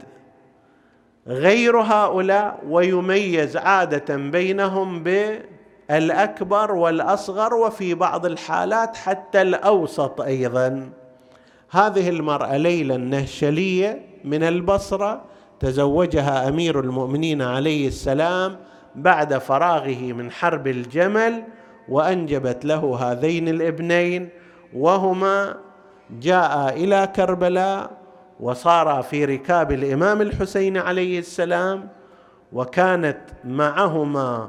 غير 1.26 1.76
هؤلاء 1.76 2.60
ويميز 2.68 3.56
عادة 3.56 4.16
بينهم 4.16 5.02
بالأكبر 5.02 6.72
والأصغر 6.72 7.54
وفي 7.54 7.94
بعض 7.94 8.26
الحالات 8.26 8.96
حتى 8.96 9.42
الأوسط 9.42 10.20
أيضا. 10.20 10.90
هذه 11.70 12.08
المرأة 12.08 12.56
ليلى 12.56 12.94
النهشلية 12.94 14.00
من 14.24 14.42
البصرة 14.42 15.24
تزوجها 15.60 16.48
أمير 16.48 16.80
المؤمنين 16.80 17.42
عليه 17.42 17.88
السلام 17.88 18.56
بعد 18.94 19.38
فراغه 19.38 20.12
من 20.12 20.30
حرب 20.30 20.66
الجمل 20.66 21.42
وأنجبت 21.88 22.64
له 22.64 22.96
هذين 23.00 23.48
الابنين 23.48 24.28
وهما 24.74 25.56
جاء 26.10 26.74
إلى 26.74 27.12
كربلاء 27.16 27.90
وصار 28.40 29.02
في 29.02 29.24
ركاب 29.24 29.72
الإمام 29.72 30.20
الحسين 30.22 30.76
عليه 30.76 31.18
السلام 31.18 31.88
وكانت 32.52 33.18
معهما 33.44 34.48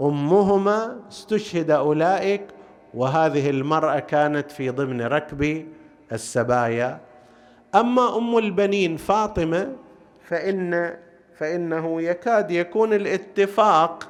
أمهما 0.00 0.96
استشهد 1.08 1.70
أولئك 1.70 2.42
وهذه 2.94 3.50
المرأة 3.50 3.98
كانت 3.98 4.50
في 4.50 4.70
ضمن 4.70 5.02
ركب 5.02 5.66
السبايا. 6.12 7.00
أما 7.74 8.18
أم 8.18 8.38
البنين 8.38 8.96
فاطمة 8.96 9.72
فان 10.24 10.96
فإنه 11.38 12.02
يكاد 12.02 12.50
يكون 12.50 12.92
الاتفاق 12.92 14.08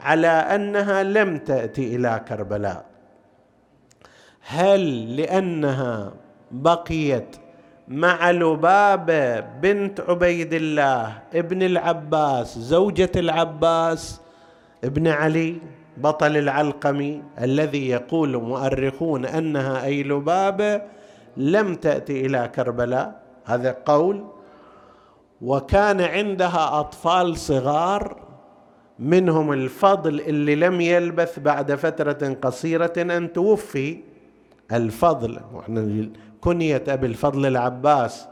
على 0.00 0.28
أنها 0.28 1.02
لم 1.02 1.38
تأتي 1.38 1.96
إلى 1.96 2.20
كربلاء. 2.28 2.89
هل 4.46 5.16
لأنها 5.16 6.12
بقيت 6.50 7.36
مع 7.88 8.30
لبابه 8.30 9.40
بنت 9.40 10.00
عبيد 10.00 10.54
الله 10.54 11.18
ابن 11.34 11.62
العباس 11.62 12.58
زوجة 12.58 13.10
العباس 13.16 14.20
ابن 14.84 15.08
علي 15.08 15.56
بطل 15.96 16.36
العلقمي 16.36 17.22
الذي 17.40 17.88
يقول 17.88 18.36
مؤرخون 18.36 19.26
أنها 19.26 19.84
أي 19.84 20.02
لبابه 20.02 20.82
لم 21.36 21.74
تأتي 21.74 22.26
إلى 22.26 22.50
كربلاء؟ 22.54 23.20
هذا 23.44 23.76
قول. 23.86 24.24
وكان 25.42 26.00
عندها 26.00 26.80
أطفال 26.80 27.36
صغار 27.36 28.16
منهم 28.98 29.52
الفضل 29.52 30.20
اللي 30.20 30.54
لم 30.54 30.80
يلبث 30.80 31.38
بعد 31.38 31.74
فترة 31.74 32.36
قصيرة 32.42 32.92
أن 32.98 33.32
توفي. 33.32 34.00
الفضل. 34.72 35.40
كنية 36.40 36.84
أبي 36.88 37.06
الفضل 37.06 37.46
العباس. 37.46 38.28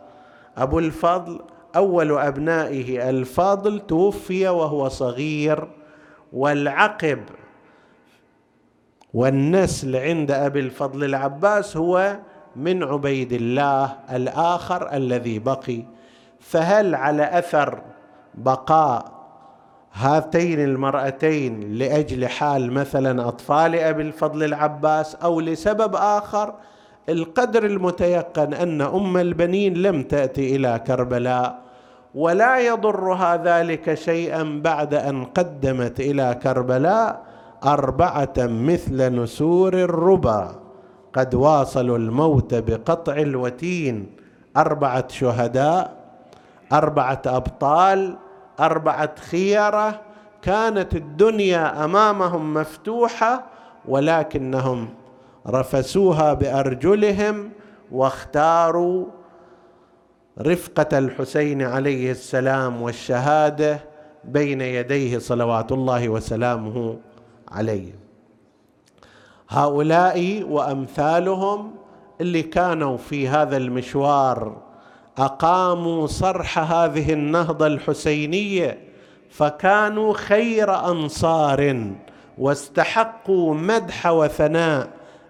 أبو 0.56 0.78
الفضل 0.78 1.40
أول 1.76 2.18
أبنائه 2.18 3.10
الفضل 3.10 3.80
توفي 3.80 4.48
وهو 4.48 4.88
صغير. 4.88 5.68
والعقب 6.32 7.20
والنسل 9.14 9.96
عند 9.96 10.30
أبي 10.30 10.60
الفضل 10.60 11.04
العباس 11.04 11.76
هو 11.76 12.18
من 12.56 12.82
عبيد 12.82 13.32
الله 13.32 13.96
الآخر 14.12 14.92
الذي 14.92 15.38
بقي. 15.38 15.84
فهل 16.40 16.94
على 16.94 17.38
أثر 17.38 17.82
بقاء 18.34 19.17
هاتين 19.92 20.60
المرأتين 20.60 21.72
لأجل 21.78 22.26
حال 22.28 22.72
مثلا 22.72 23.28
أطفال 23.28 23.74
أبي 23.74 24.02
الفضل 24.02 24.44
العباس 24.44 25.14
أو 25.14 25.40
لسبب 25.40 25.94
آخر 25.94 26.54
القدر 27.08 27.66
المتيقن 27.66 28.54
أن 28.54 28.80
أم 28.80 29.16
البنين 29.16 29.74
لم 29.74 30.02
تأتي 30.02 30.56
إلى 30.56 30.80
كربلاء 30.86 31.58
ولا 32.14 32.58
يضرها 32.58 33.36
ذلك 33.36 33.94
شيئا 33.94 34.60
بعد 34.64 34.94
أن 34.94 35.24
قدمت 35.24 36.00
إلى 36.00 36.38
كربلاء 36.42 37.22
أربعة 37.64 38.34
مثل 38.38 39.14
نسور 39.22 39.74
الربا. 39.74 40.54
قد 41.12 41.34
واصلوا 41.34 41.98
الموت 41.98 42.54
بقطع 42.54 43.12
الوتين 43.12 44.06
أربعة 44.56 45.08
شهداء 45.08 45.96
أربعة 46.72 47.22
أبطال 47.26 48.16
أربعة 48.60 49.20
خيره 49.20 50.00
كانت 50.42 50.94
الدنيا 50.94 51.84
أمامهم 51.84 52.54
مفتوحة 52.54 53.44
ولكنهم 53.88 54.88
رفسوها 55.46 56.34
بأرجلهم 56.34 57.50
واختاروا 57.92 59.06
رفقة 60.40 60.98
الحسين 60.98 61.62
عليه 61.62 62.10
السلام 62.10 62.82
والشهادة 62.82 63.80
بين 64.24 64.60
يديه 64.60 65.18
صلوات 65.18 65.72
الله 65.72 66.08
وسلامه 66.08 66.98
عليه. 67.48 67.92
هؤلاء 69.48 70.42
وأمثالهم 70.48 71.74
اللي 72.20 72.42
كانوا 72.42 72.96
في 72.96 73.28
هذا 73.28 73.56
المشوار 73.56 74.56
أقاموا 75.18 76.06
صرح 76.06 76.58
هذه 76.58 77.12
النهضة 77.12 77.66
الحسينية 77.66 78.78
فكانوا 79.30 80.14
خير 80.14 80.90
أنصار 80.90 81.90
واستحقوا 82.38 83.54
مدح 83.54 84.06
وثناء. 84.06 84.88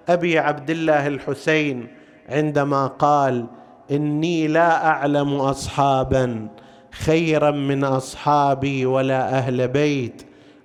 أبي 0.09 0.39
عبد 0.39 0.71
الله 0.71 1.07
الحسين 1.07 1.87
عندما 2.29 2.87
قال 2.87 3.47
إني 3.91 4.47
لا 4.47 4.87
أعلم 4.87 5.35
اصحابا 5.35 6.49
خيرا 6.91 7.51
من 7.51 7.85
أصحابي 7.85 8.87
ولا 8.87 9.39
أهل 9.39 9.69
بيت 9.69 10.23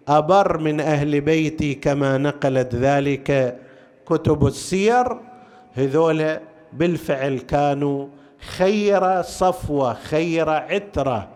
أبر 0.08 0.58
من 0.58 0.80
أهل 0.80 1.22
بيتي 1.22 1.74
كما 1.74 2.18
نقلت 2.18 2.76
ذلك 2.76 3.58
كتب 4.06 4.48
السير. 4.48 5.18
هذول 5.74 6.38
بالفعل 6.74 7.38
كانوا 7.38 8.08
خير 8.58 9.22
صفوة 9.22 9.94
خير 9.94 10.50
عترة. 10.50 11.28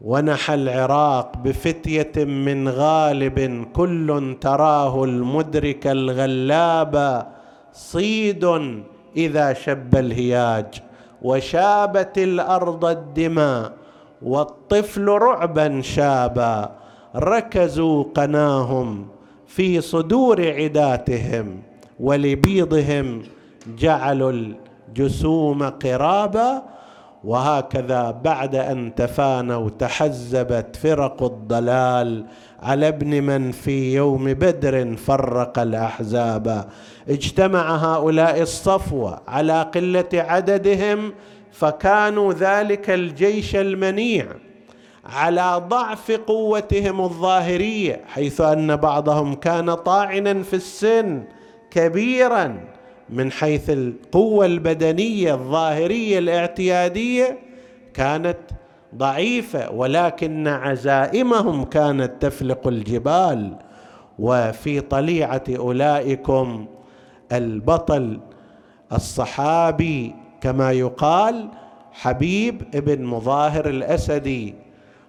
ونحى 0.00 0.54
العراق 0.54 1.36
بفتية 1.36 2.24
من 2.24 2.68
غالب 2.68 3.66
كل 3.72 4.36
تراه 4.40 5.04
المدرك 5.04 5.86
الغلاب 5.86 7.26
صيد 7.72 8.44
إذا 9.16 9.52
شب 9.52 9.96
الهياج. 9.96 10.82
وشابت 11.22 12.18
الأرض 12.18 12.84
الدماء 12.84 13.72
والطفل 14.22 15.08
رعبا 15.08 15.80
شابا. 15.80 16.70
ركزوا 17.16 18.04
قناهم 18.14 19.06
في 19.46 19.80
صدور 19.80 20.52
عداتهم 20.52 21.62
ولبيضهم 22.00 23.22
جعلوا 23.78 24.32
الجسوم 24.98 25.62
قرابا 25.62 26.62
وهكذا 27.24 28.10
بعد 28.10 28.54
أن 28.54 28.94
تفانوا 28.94 29.70
تحزبت 29.70 30.76
فرق 30.76 31.22
الضلال 31.22 32.26
على 32.62 32.88
ابن 32.88 33.22
من 33.22 33.52
في 33.52 33.94
يوم 33.94 34.24
بدر 34.24 34.96
فرق 34.96 35.58
الأحزاب. 35.58 36.68
اجتمع 37.08 37.76
هؤلاء 37.76 38.42
الصفوة 38.42 39.20
على 39.28 39.62
قلة 39.62 40.08
عددهم 40.14 41.12
فكانوا 41.52 42.32
ذلك 42.32 42.90
الجيش 42.90 43.56
المنيع 43.56 44.26
على 45.04 45.62
ضعف 45.68 46.12
قوتهم 46.12 47.00
الظاهرية 47.00 48.00
حيث 48.06 48.40
أن 48.40 48.76
بعضهم 48.76 49.34
كان 49.34 49.74
طاعنا 49.74 50.42
في 50.42 50.56
السن 50.56 51.24
كبيرا. 51.70 52.73
من 53.10 53.32
حيث 53.32 53.70
القوة 53.70 54.46
البدنية 54.46 55.34
الظاهرية 55.34 56.18
الاعتيادية 56.18 57.38
كانت 57.94 58.36
ضعيفة 58.94 59.70
ولكن 59.70 60.48
عزائمهم 60.48 61.64
كانت 61.64 62.12
تفلق 62.20 62.68
الجبال. 62.68 63.56
وفي 64.18 64.80
طليعة 64.80 65.42
أولئكم 65.48 66.66
البطل 67.32 68.20
الصحابي 68.92 70.14
كما 70.40 70.72
يقال 70.72 71.48
حبيب 71.92 72.62
ابن 72.74 73.04
مظاهر 73.04 73.68
الأسدي. 73.68 74.54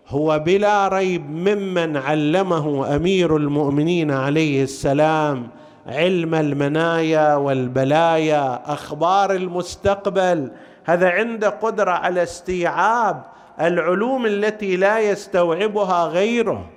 هو 0.07 0.39
بلا 0.39 0.87
ريب 0.87 1.29
ممن 1.29 1.97
علمه 1.97 2.95
أمير 2.95 3.37
المؤمنين 3.37 4.11
عليه 4.11 4.63
السلام 4.63 5.47
علم 5.87 6.35
المنايا 6.35 7.35
والبلايا 7.35 8.73
أخبار 8.73 9.31
المستقبل. 9.31 10.51
هذا 10.85 11.09
عنده 11.09 11.49
قدرة 11.49 11.91
على 11.91 12.23
استيعاب 12.23 13.23
العلوم 13.61 14.25
التي 14.25 14.75
لا 14.75 14.99
يستوعبها 14.99 16.05
غيره. 16.05 16.69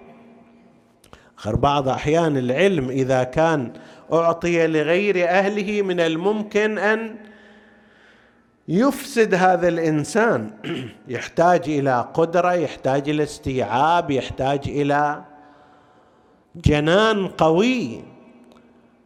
آخر 1.39 1.57
بعض 1.57 1.89
أحيان 1.89 2.37
العلم 2.37 2.91
إذا 2.91 3.23
كان 3.23 3.73
أعطي 4.13 4.67
لغير 4.67 5.29
أهله 5.29 5.83
من 5.83 6.01
الممكن 6.01 6.79
أن 6.79 7.17
يفسد 8.69 9.35
هذا 9.35 9.69
الإنسان. 9.69 10.51
يحتاج 11.09 11.63
إلى 11.67 12.09
قدرة 12.15 12.53
يحتاج 12.53 13.09
إلى 13.09 13.23
استيعاب 13.23 14.11
يحتاج 14.11 14.61
إلى 14.67 15.23
جنان 16.57 17.29
قوي. 17.29 18.18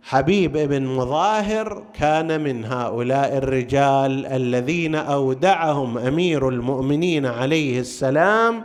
حبيب 0.02 0.52
بن 0.52 0.86
مظاهر 0.86 1.82
كان 1.94 2.40
من 2.40 2.64
هؤلاء 2.64 3.36
الرجال 3.38 4.26
الذين 4.26 4.94
أودعهم 4.94 5.98
أمير 5.98 6.48
المؤمنين 6.48 7.26
عليه 7.26 7.80
السلام 7.80 8.62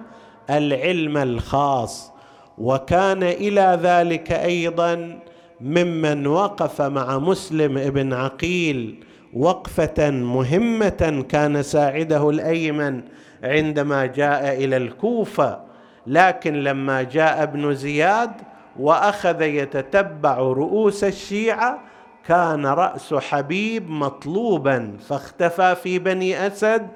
العلم 0.50 1.18
الخاص 1.18 2.12
وكان 2.58 3.24
إلى 3.24 3.80
ذلك 3.84 4.32
أيضا 4.32 5.20
ممن 5.62 6.28
وقف 6.28 6.82
مع 6.82 7.20
مسلم 7.20 7.90
بن 7.90 8.14
عقيل 8.14 9.04
وقفة 9.34 10.10
مهمة 10.10 11.26
كان 11.30 11.64
ساعده 11.64 12.30
الأيمن 12.30 13.02
عندما 13.44 14.06
جاء 14.06 14.64
إلى 14.64 14.78
الكوفة 14.78 15.60
لكن 16.08 16.54
لما 16.54 17.04
جاء 17.04 17.44
ابن 17.44 17.76
زياد 17.76 18.32
وأخذ 18.80 19.42
يتتبع 19.42 20.38
رؤوس 20.38 21.04
الشيعة 21.04 21.80
كان 22.28 22.66
رأس 22.66 23.14
حبيب 23.14 23.90
مطلوبا 23.90 24.98
فاختفى 25.10 25.76
في 25.84 26.00
بني 26.00 26.48
أسد 26.48 26.88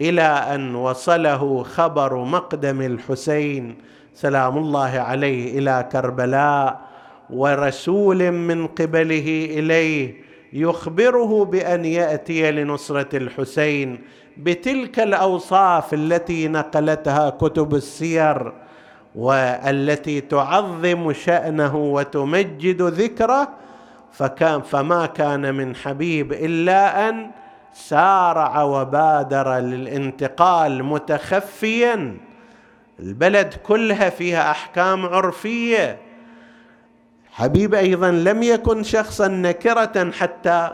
إلى 0.00 0.22
أن 0.22 0.74
وصله 0.74 1.62
خبر 1.62 2.16
مقدم 2.24 2.82
الحسين 2.82 3.76
سلام 4.14 4.58
الله 4.58 4.90
عليه 4.98 5.58
إلى 5.58 5.88
كربلاء 5.92 6.80
ورسول 7.30 8.30
من 8.30 8.66
قبله 8.66 9.48
إليه 9.50 10.14
يخبره 10.52 11.44
بأن 11.44 11.84
يأتي 11.84 12.50
لنصرة 12.50 13.16
الحسين 13.16 13.98
بتلك 14.36 15.00
الأوصاف 15.00 15.94
التي 15.94 16.48
نقلتها 16.48 17.30
كتب 17.30 17.74
السير 17.74 18.52
والتي 19.18 20.20
تعظم 20.20 21.12
شأنه 21.12 21.76
وتمجد 21.76 22.82
ذكره 22.82 23.48
فكان 24.12 24.62
فما 24.62 25.06
كان 25.06 25.54
من 25.54 25.76
حبيب 25.76 26.32
إلا 26.32 27.08
أن 27.08 27.30
سارع 27.72 28.62
وبادر 28.62 29.54
للانتقال 29.58 30.84
متخفيا. 30.84 32.16
البلد 33.00 33.54
كلها 33.54 34.10
فيها 34.10 34.50
أحكام 34.50 35.06
عرفية. 35.06 35.98
حبيب 37.32 37.74
أيضا 37.74 38.10
لم 38.10 38.42
يكن 38.42 38.82
شخصا 38.82 39.28
نكرة 39.28 40.10
حتى 40.10 40.70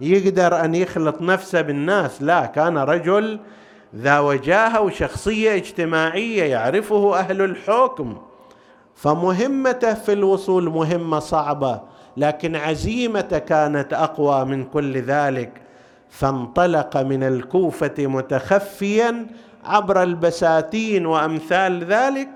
يقدر 0.00 0.64
أن 0.64 0.74
يخلط 0.74 1.22
نفسه 1.22 1.60
بالناس. 1.60 2.22
لا 2.22 2.46
كان 2.46 2.78
رجل 2.78 3.40
ذا 3.96 4.20
وجاهة 4.20 4.80
وشخصية 4.80 5.54
اجتماعية 5.54 6.44
يعرفه 6.44 7.18
أهل 7.18 7.42
الحكم. 7.42 8.16
فمهمته 8.94 9.94
في 9.94 10.12
الوصول 10.12 10.70
مهمة 10.70 11.18
صعبة 11.18 11.80
لكن 12.16 12.56
عزيمته 12.56 13.38
كانت 13.38 13.92
أقوى 13.92 14.44
من 14.44 14.64
كل 14.64 15.02
ذلك. 15.02 15.52
فانطلق 16.08 16.96
من 16.96 17.22
الكوفة 17.22 17.94
متخفيا 17.98 19.26
عبر 19.64 20.02
البساتين 20.02 21.06
وأمثال 21.06 21.84
ذلك 21.84 22.28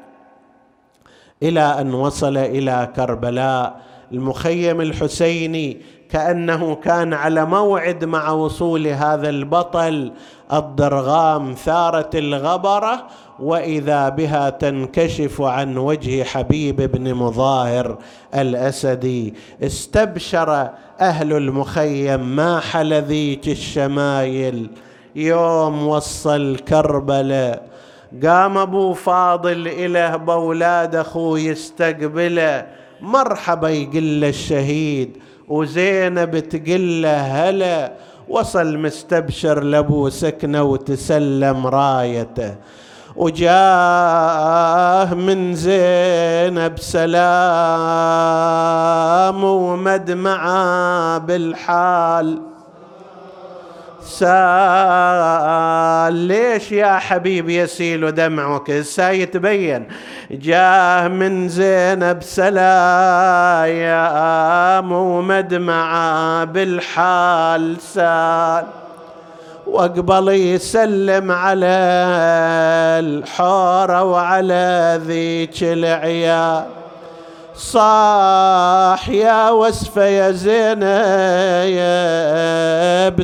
إلى 1.42 1.61
أن 1.61 1.94
وصل 1.94 2.36
إلى 2.36 2.92
كربلاء 2.96 3.80
المخيم 4.12 4.80
الحسيني 4.80 5.80
كأنه 6.11 6.74
كان 6.74 7.12
على 7.12 7.44
موعد 7.44 8.04
مع 8.04 8.30
وصول 8.30 8.86
هذا 8.86 9.28
البطل 9.28 10.12
الضرغام 10.53 11.55
ثاره 11.55 12.11
الغبرة 12.14 13.07
وإذا 13.38 14.09
بها 14.09 14.51
تنكشف 14.51 15.40
عن 15.40 15.76
وجه 15.76 16.24
حبيب 16.24 16.76
بن 16.76 17.14
مظاهر 17.14 17.99
الأسدي. 18.34 19.34
استبشر 19.62 20.70
أهل 21.01 21.32
المخيم 21.32 22.36
ما 22.36 22.61
حل 22.61 22.94
ذيك 22.94 23.49
الشمايل؟ 23.49 24.70
يوم 25.16 25.86
وصل 25.86 26.57
كربلاء 26.68 27.68
قام 28.24 28.59
أبو 28.59 28.92
فاضل 28.92 29.68
اله 29.68 30.16
باولاد 30.16 30.94
أخوه 30.97 31.40
يستقبله 31.40 32.66
مرحبا 33.01 33.68
يقل 33.68 34.24
الشهيد 34.24 35.16
وزينب 35.49 36.38
تقل 36.38 37.03
له 37.03 37.49
هلا. 37.49 37.92
وصل 38.29 38.79
مستبشر 38.79 39.62
لابو 39.62 40.09
سكنة 40.09 40.62
وتسلم 40.62 41.66
رايته. 41.66 42.55
وجاه 43.16 45.14
من 45.14 45.55
زينب 45.55 46.79
سلام 46.79 47.14
ومدمعة 49.45 51.18
بالحال. 51.18 52.55
سال. 54.07 54.26
ليش 56.14 56.72
يا 56.72 56.98
حبيبي 56.98 57.57
يسيل 57.57 58.14
دمعك 58.14 58.70
هسه 58.70 59.11
يتبين 59.11 59.88
جاه 60.30 61.09
من 61.09 61.48
زينب 61.48 62.22
سلايا 62.22 63.98
ومدمعة 64.78 66.44
بالحال 66.44 67.76
سال. 67.80 68.64
واقبل 69.66 70.28
يسلم 70.28 71.32
على 71.32 71.76
الحورة 73.00 74.02
وعلى 74.02 75.00
ذيك 75.07 75.62
العيال. 75.62 76.64
صاح 77.57 79.09
يا 79.09 79.50
وسفة 79.50 80.04
يا 80.04 80.30
زينب 80.30 80.86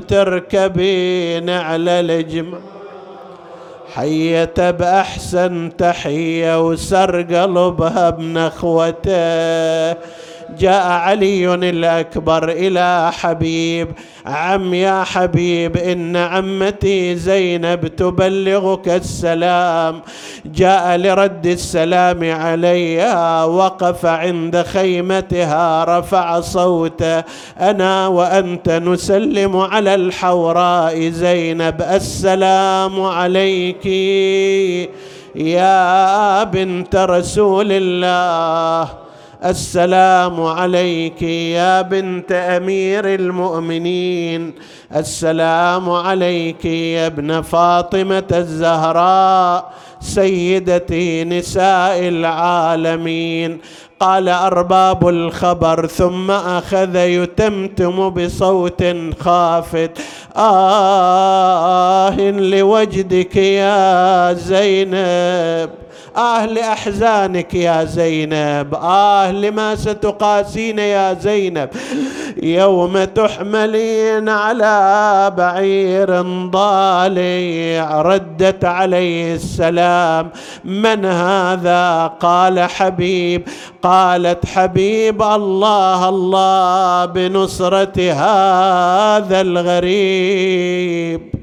تركبين 0.06 1.50
على 1.50 2.00
الجمع. 2.00 2.58
حيته 3.94 4.70
بأحسن 4.70 5.76
تحية 5.76 6.68
وسر 6.68 7.22
قلبها 7.22 8.10
بنخوته 8.10 9.92
جاء 10.58 10.86
علي 10.90 11.54
الأكبر 11.54 12.48
إلى 12.48 13.12
حبيب 13.12 13.88
عم 14.26 14.74
يا 14.74 15.04
حبيب 15.04 15.76
إن 15.76 16.16
عمتي 16.16 17.16
زينب 17.16 17.86
تبلغك 17.86 18.88
السلام. 18.88 20.02
جاء 20.46 20.96
لرد 20.96 21.46
السلام 21.46 22.32
عليها 22.32 23.44
وقف 23.44 24.06
عند 24.06 24.62
خيمتها 24.62 25.84
رفع 25.98 26.40
صوته. 26.40 27.24
أنا 27.60 28.06
وأنت 28.06 28.68
نسلم 28.70 29.56
على 29.56 29.94
الحوراء. 29.94 31.08
زينب 31.08 31.82
السلام 31.82 33.02
عليك 33.02 33.86
يا 35.34 36.44
بنت 36.44 36.96
رسول 36.96 37.68
الله. 37.70 39.01
السلام 39.44 40.42
عليك 40.42 41.22
يا 41.22 41.82
بنت 41.82 42.32
أمير 42.32 43.14
المؤمنين. 43.14 44.54
السلام 44.96 45.90
عليك 45.90 46.64
يا 46.64 47.06
ابن 47.06 47.40
فاطمة 47.42 48.24
الزهراء 48.32 49.72
سيدتي 50.00 51.24
نساء 51.24 52.08
العالمين. 52.08 53.58
قال 54.00 54.28
أرباب 54.28 55.08
الخبر 55.08 55.86
ثم 55.86 56.30
أخذ 56.30 56.96
يتمتم 56.96 58.10
بصوت 58.10 58.84
خافت. 59.20 59.98
آه 60.36 62.20
لوجدك 62.30 63.36
يا 63.36 64.32
زينب. 64.32 65.70
آه 66.16 66.46
لأحزانك 66.46 67.54
يا 67.54 67.84
زينب 67.84 68.74
آه 68.74 69.32
لما 69.32 69.76
ستقاسين 69.76 70.78
يا 70.78 71.14
زينب. 71.14 71.68
يوم 72.42 73.04
تحملين 73.04 74.28
على 74.28 75.32
بعير 75.36 76.22
ضالع 76.50 78.02
ردت 78.02 78.64
عليه 78.64 79.34
السلام. 79.34 80.30
من 80.64 81.04
هذا؟ 81.04 82.06
قال 82.20 82.60
حبيب. 82.60 83.48
قالت 83.82 84.46
حبيب 84.46 85.22
الله 85.22 86.08
الله 86.08 87.04
بنصرة 87.04 88.12
هذا 88.12 89.40
الغريب. 89.40 91.41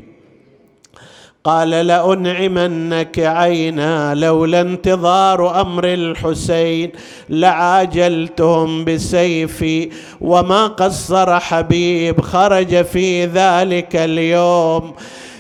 قال 1.50 1.70
لأنعمنك 1.70 3.20
عينا 3.20 4.16
لولا 4.16 4.62
انتظار 4.62 5.62
أمر 5.62 5.84
الحسين 5.86 6.91
لعاجلتهم 7.30 8.86
بسيفي 8.86 9.89
وما 10.22 10.68
قصر 10.68 11.39
حبيب 11.39 12.22
خرج 12.22 12.82
في 12.86 13.26
ذلك 13.26 13.95
اليوم 13.95 14.93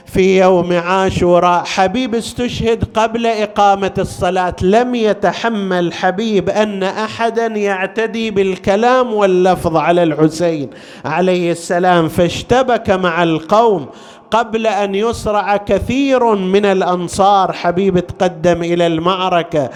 في 0.05 0.39
يوم 0.39 0.73
عاشوراء. 0.73 1.63
حبيب 1.65 2.15
استشهد 2.15 2.83
قبل 2.93 3.25
إقامة 3.25 3.93
الصلاة 3.97 4.55
لم 4.61 4.95
يتحمل 4.95 5.93
حبيب 5.93 6.49
أن 6.49 6.83
احدا 6.83 7.45
يعتدي 7.45 8.31
بالكلام 8.31 9.13
واللفظ 9.13 9.77
على 9.77 10.03
الحسين 10.03 10.69
عليه 11.05 11.51
السلام 11.51 12.07
فاشتبك 12.07 12.89
مع 12.89 13.23
القوم 13.23 13.85
قبل 14.31 14.67
أن 14.67 14.95
يصرع 14.95 15.57
كثير 15.57 16.35
من 16.35 16.65
الأنصار. 16.65 17.51
حبيب 17.51 17.99
تقدم 17.99 18.63
إلى 18.63 18.87
المعركة. 18.87 19.69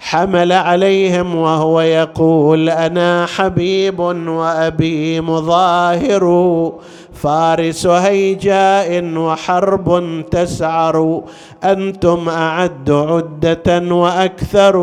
حمل 0.00 0.52
عليهم 0.52 1.34
وهو 1.34 1.80
يقول 1.80 2.70
أنا 2.70 3.26
حبيب 3.26 3.98
وأبي 4.00 5.20
مظاهر. 5.20 6.22
فارس 7.22 7.86
هيجاء 7.86 9.04
وحرب 9.04 9.88
تسعر. 10.30 11.22
أنتم 11.64 12.28
أعد 12.28 12.90
عدة 12.90 13.94
وأكثر 13.94 14.76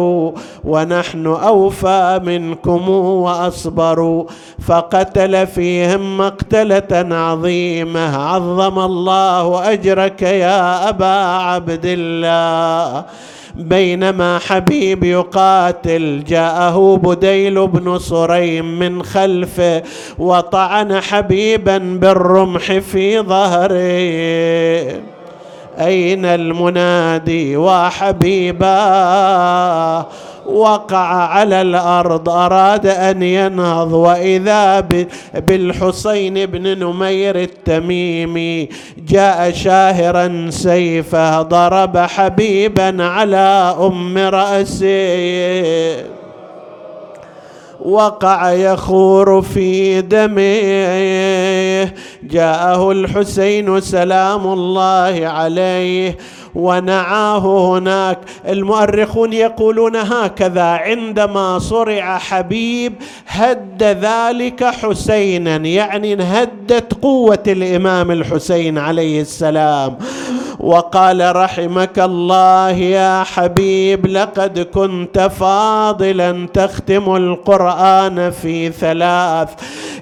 ونحن 0.63 1.25
أوفى 1.27 2.19
منكم 2.23 2.89
وأصبر. 2.89 4.25
فقتل 4.67 5.47
فيهم 5.47 6.17
مقتلة 6.17 7.15
عظيمة. 7.15 8.17
عظم 8.17 8.79
الله 8.79 9.73
أجرك 9.73 10.21
يا 10.21 10.89
أبا 10.89 11.15
عبد 11.49 11.85
الله. 11.85 13.05
بينما 13.55 14.39
حبيب 14.39 15.03
يقاتل. 15.03 16.23
جاءه 16.27 16.99
بديل 17.03 17.67
بن 17.67 17.97
صريم 17.97 18.79
من 18.79 19.03
خلفه 19.03 19.83
وطعن 20.17 21.01
حبيبا 21.01 21.77
بالرمح 21.77 22.77
في 22.77 23.19
ظهره. 23.19 23.79
أين 25.79 26.25
المنادي؟ 26.25 27.57
وحبيبا 27.57 28.69
وقع 30.53 31.07
على 31.07 31.61
الأرض 31.61 32.29
أراد 32.29 32.87
أن 32.87 33.23
ينهض. 33.23 33.93
وإذا 33.93 34.79
بالحسين 35.33 36.45
بن 36.45 36.79
نمير 36.79 37.41
التميمي 37.41 38.69
جاء 39.07 39.51
شاهرا 39.51 40.49
سيفه 40.49 41.41
ضرب 41.41 41.97
حبيبا 41.97 43.03
على 43.03 43.75
أم 43.79 44.17
رأسه. 44.17 46.03
وقع 47.79 48.51
يخور 48.51 49.41
في 49.41 50.01
دمه. 50.01 50.59
جاءه 52.23 52.91
الحسين 52.91 53.81
سلام 53.81 54.47
الله 54.47 55.27
عليه. 55.27 56.17
ونعاه 56.55 57.77
هناك. 57.77 58.19
المؤرخون 58.47 59.33
يقولون 59.33 59.95
هكذا 59.95 60.63
عندما 60.63 61.59
صرع 61.59 62.17
حبيب 62.17 62.93
هد 63.27 63.83
ذلك 63.83 64.63
حسينا 64.63 65.55
يعني 65.55 66.13
انهدت 66.13 66.93
قوة 67.01 67.43
الإمام 67.47 68.11
الحسين 68.11 68.77
عليه 68.77 69.21
السلام. 69.21 69.97
وقال 70.59 71.35
رحمك 71.35 71.99
الله 71.99 72.69
يا 72.69 73.23
حبيب 73.23 74.07
لقد 74.07 74.59
كنت 74.59 75.19
فاضلا 75.19 76.47
تختم 76.53 77.15
القرآن 77.15 78.31
في 78.31 78.69
ثلاث. 78.69 79.49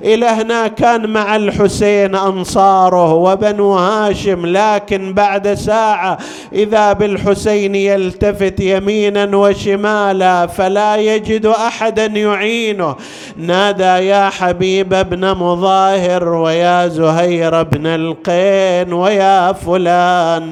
إلى 0.04 0.26
هنا 0.26 0.68
كان 0.68 1.10
مع 1.10 1.36
الحسين 1.36 2.16
أنصاره 2.16 3.14
وبنو 3.14 3.74
هاشم 3.74 4.46
لكن 4.46 5.14
بعد 5.14 5.54
ساعة 5.54 6.18
إذا 6.54 6.94
بالحسين 6.94 7.76
يلتفت 7.76 8.60
يمينا 8.60 9.38
وشمالا 9.38 10.48
فلا 10.48 10.96
يجد 10.96 11.46
احدا 11.46 12.06
يعينه. 12.06 12.96
نادى 13.38 13.84
يا 13.84 14.30
حبيب 14.30 14.94
ابن 14.94 15.32
مظاهر 15.32 16.30
ويا 16.30 16.88
زهير 16.88 17.64
بن 17.64 17.88
القين 17.88 18.94
ويا 18.94 19.54
فلان. 19.54 20.47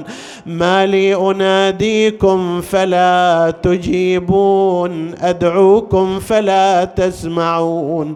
ما 0.45 0.85
لي 0.85 1.15
أناديكم 1.15 2.61
فلا 2.61 3.53
تجيبون 3.63 5.15
أدعوكم 5.21 6.19
فلا 6.19 6.85
تسمعون. 6.85 8.15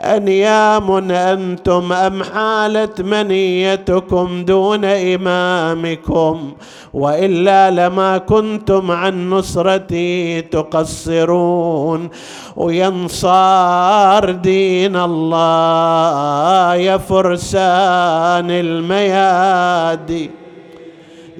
أنيام 0.00 1.10
أنتم 1.10 1.92
أم 1.92 2.22
حالت 2.22 3.00
منيتكم 3.00 4.44
دون 4.44 4.84
إمامكم؟ 4.84 6.52
وإلا 6.94 7.70
لما 7.70 8.18
كنتم 8.18 8.90
عن 8.90 9.30
نصرتي 9.30 10.40
تقصرون. 10.40 12.08
وينصار 12.56 14.30
دين 14.30 14.96
الله 14.96 16.74
يا 16.74 16.96
فرسان 16.96 18.50
الميادي. 18.50 20.30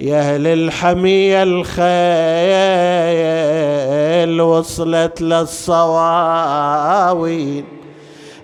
يا 0.00 0.18
أهل 0.20 0.46
الحمية 0.46 1.42
الخيل 1.42 1.86
وصلت 4.40 5.22
للصواوين. 5.22 6.34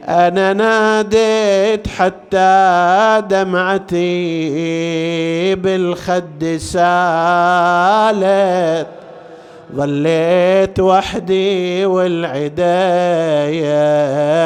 أنا 0.08 0.52
ناديت 0.52 1.88
حتى 1.88 3.22
دمعتي 3.28 3.94
بالخد 5.54 6.56
سالت. 6.58 6.86
ظليت 9.76 10.80
وحدي 10.80 11.86
والعداية 11.86 12.62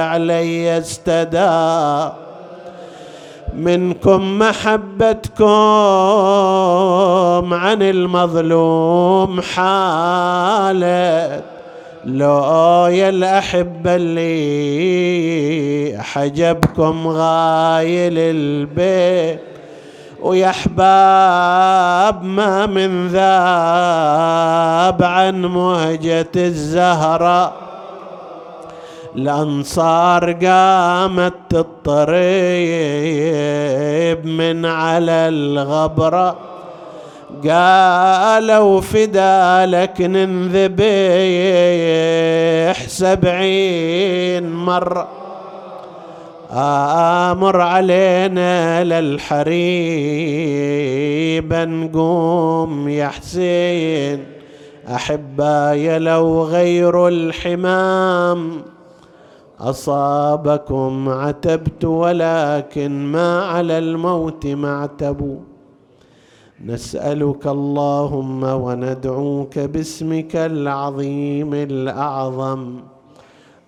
علي 0.03 0.79
استدار. 0.79 2.26
منكم 3.57 4.39
محبتكم 4.39 5.45
عن 7.55 7.83
المظلوم 7.83 9.41
حالت. 9.41 11.45
لو 12.05 12.87
يا 12.87 13.09
الأحبة 13.09 13.97
اللي 13.97 16.03
حجبكم 16.03 17.09
غايل 17.09 18.19
البيت 18.19 19.41
ويا 20.23 20.51
أحباب 20.51 22.25
ما 22.25 22.67
من 22.67 23.09
ذاب 23.09 25.03
عن 25.03 25.43
مهجة 25.43 26.27
الزهرة. 26.37 27.66
الأنصار 29.17 30.33
قامت 30.33 31.33
تضطرب 31.49 32.17
من 34.27 34.67
على 34.67 35.29
الغبره 35.29 36.37
قالوا 37.45 38.81
فدا 38.81 39.67
لك 39.67 40.01
ننذبح 40.01 40.77
سبعين 42.89 44.51
مرة 44.51 45.09
آمر 46.53 47.61
علينا 47.61 48.85
للحريب 48.85 49.57
نقوم 51.53 52.89
يا 52.89 53.09
حسين 53.09 54.25
أحباي 54.95 55.99
لو 55.99 56.43
غير 56.43 57.09
الحمام. 57.09 58.76
أصابكم 59.61 61.09
عتبت 61.09 61.85
ولكن 61.85 62.91
ما 63.07 63.43
على 63.43 63.79
الموت 63.79 64.47
معتبوا 64.47 65.39
نسألك 66.65 67.47
اللهم 67.47 68.43
وندعوك 68.43 69.59
باسمك 69.59 70.37
العظيم 70.37 71.55
الأعظم 71.55 72.81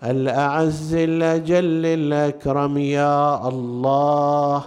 الأعز 0.04 0.94
الأجل 0.94 1.86
الأكرم. 1.86 2.78
يا 2.78 3.48
الله 3.48 4.64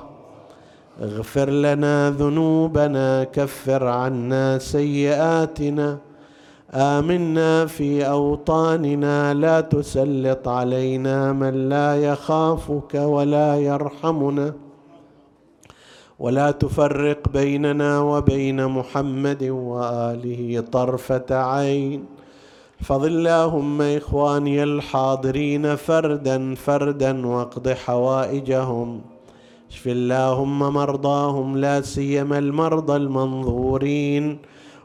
اغفر 1.01 1.49
لنا 1.49 2.09
ذنوبنا 2.09 3.23
كفر 3.23 3.87
عنا 3.87 4.57
سيئاتنا. 4.59 5.97
آمنا 6.73 7.65
في 7.65 8.07
أوطاننا 8.07 9.33
لا 9.33 9.61
تسلط 9.61 10.47
علينا 10.47 11.33
من 11.33 11.69
لا 11.69 11.95
يخافك 12.03 12.93
ولا 12.93 13.57
يرحمنا. 13.57 14.53
ولا 16.19 16.51
تفرق 16.51 17.29
بيننا 17.29 17.99
وبين 17.99 18.65
محمد 18.65 19.43
وآله 19.43 20.63
طرفة 20.71 21.25
عين. 21.31 22.05
فضل 22.81 23.07
اللهم 23.07 23.81
إخواني 23.81 24.63
الحاضرين 24.63 25.75
فردا 25.75 26.55
فردا 26.55 27.27
واقض 27.27 27.69
حوائجهم. 27.69 29.01
اشف 29.71 29.87
اللهم 29.87 30.59
مرضاهم 30.59 31.57
لا 31.57 31.81
سيما 31.81 32.37
المرضى 32.37 32.95
المنظورين. 32.95 34.37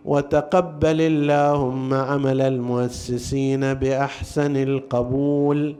وتقبل 0.06 1.00
اللهم 1.00 1.94
عمل 1.94 2.40
المؤسسين 2.40 3.74
بأحسن 3.74 4.56
القبول 4.56 5.76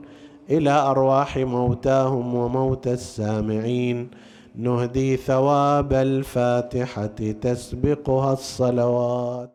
إلى 0.49 0.69
أرواح 0.69 1.37
موتاهم 1.37 2.35
وموتى 2.35 2.93
السامعين. 2.93 4.07
نهدي 4.55 5.17
ثواب 5.17 5.93
الفاتحة 5.93 7.05
تسبقها 7.41 8.33
الصلوات. 8.33 9.45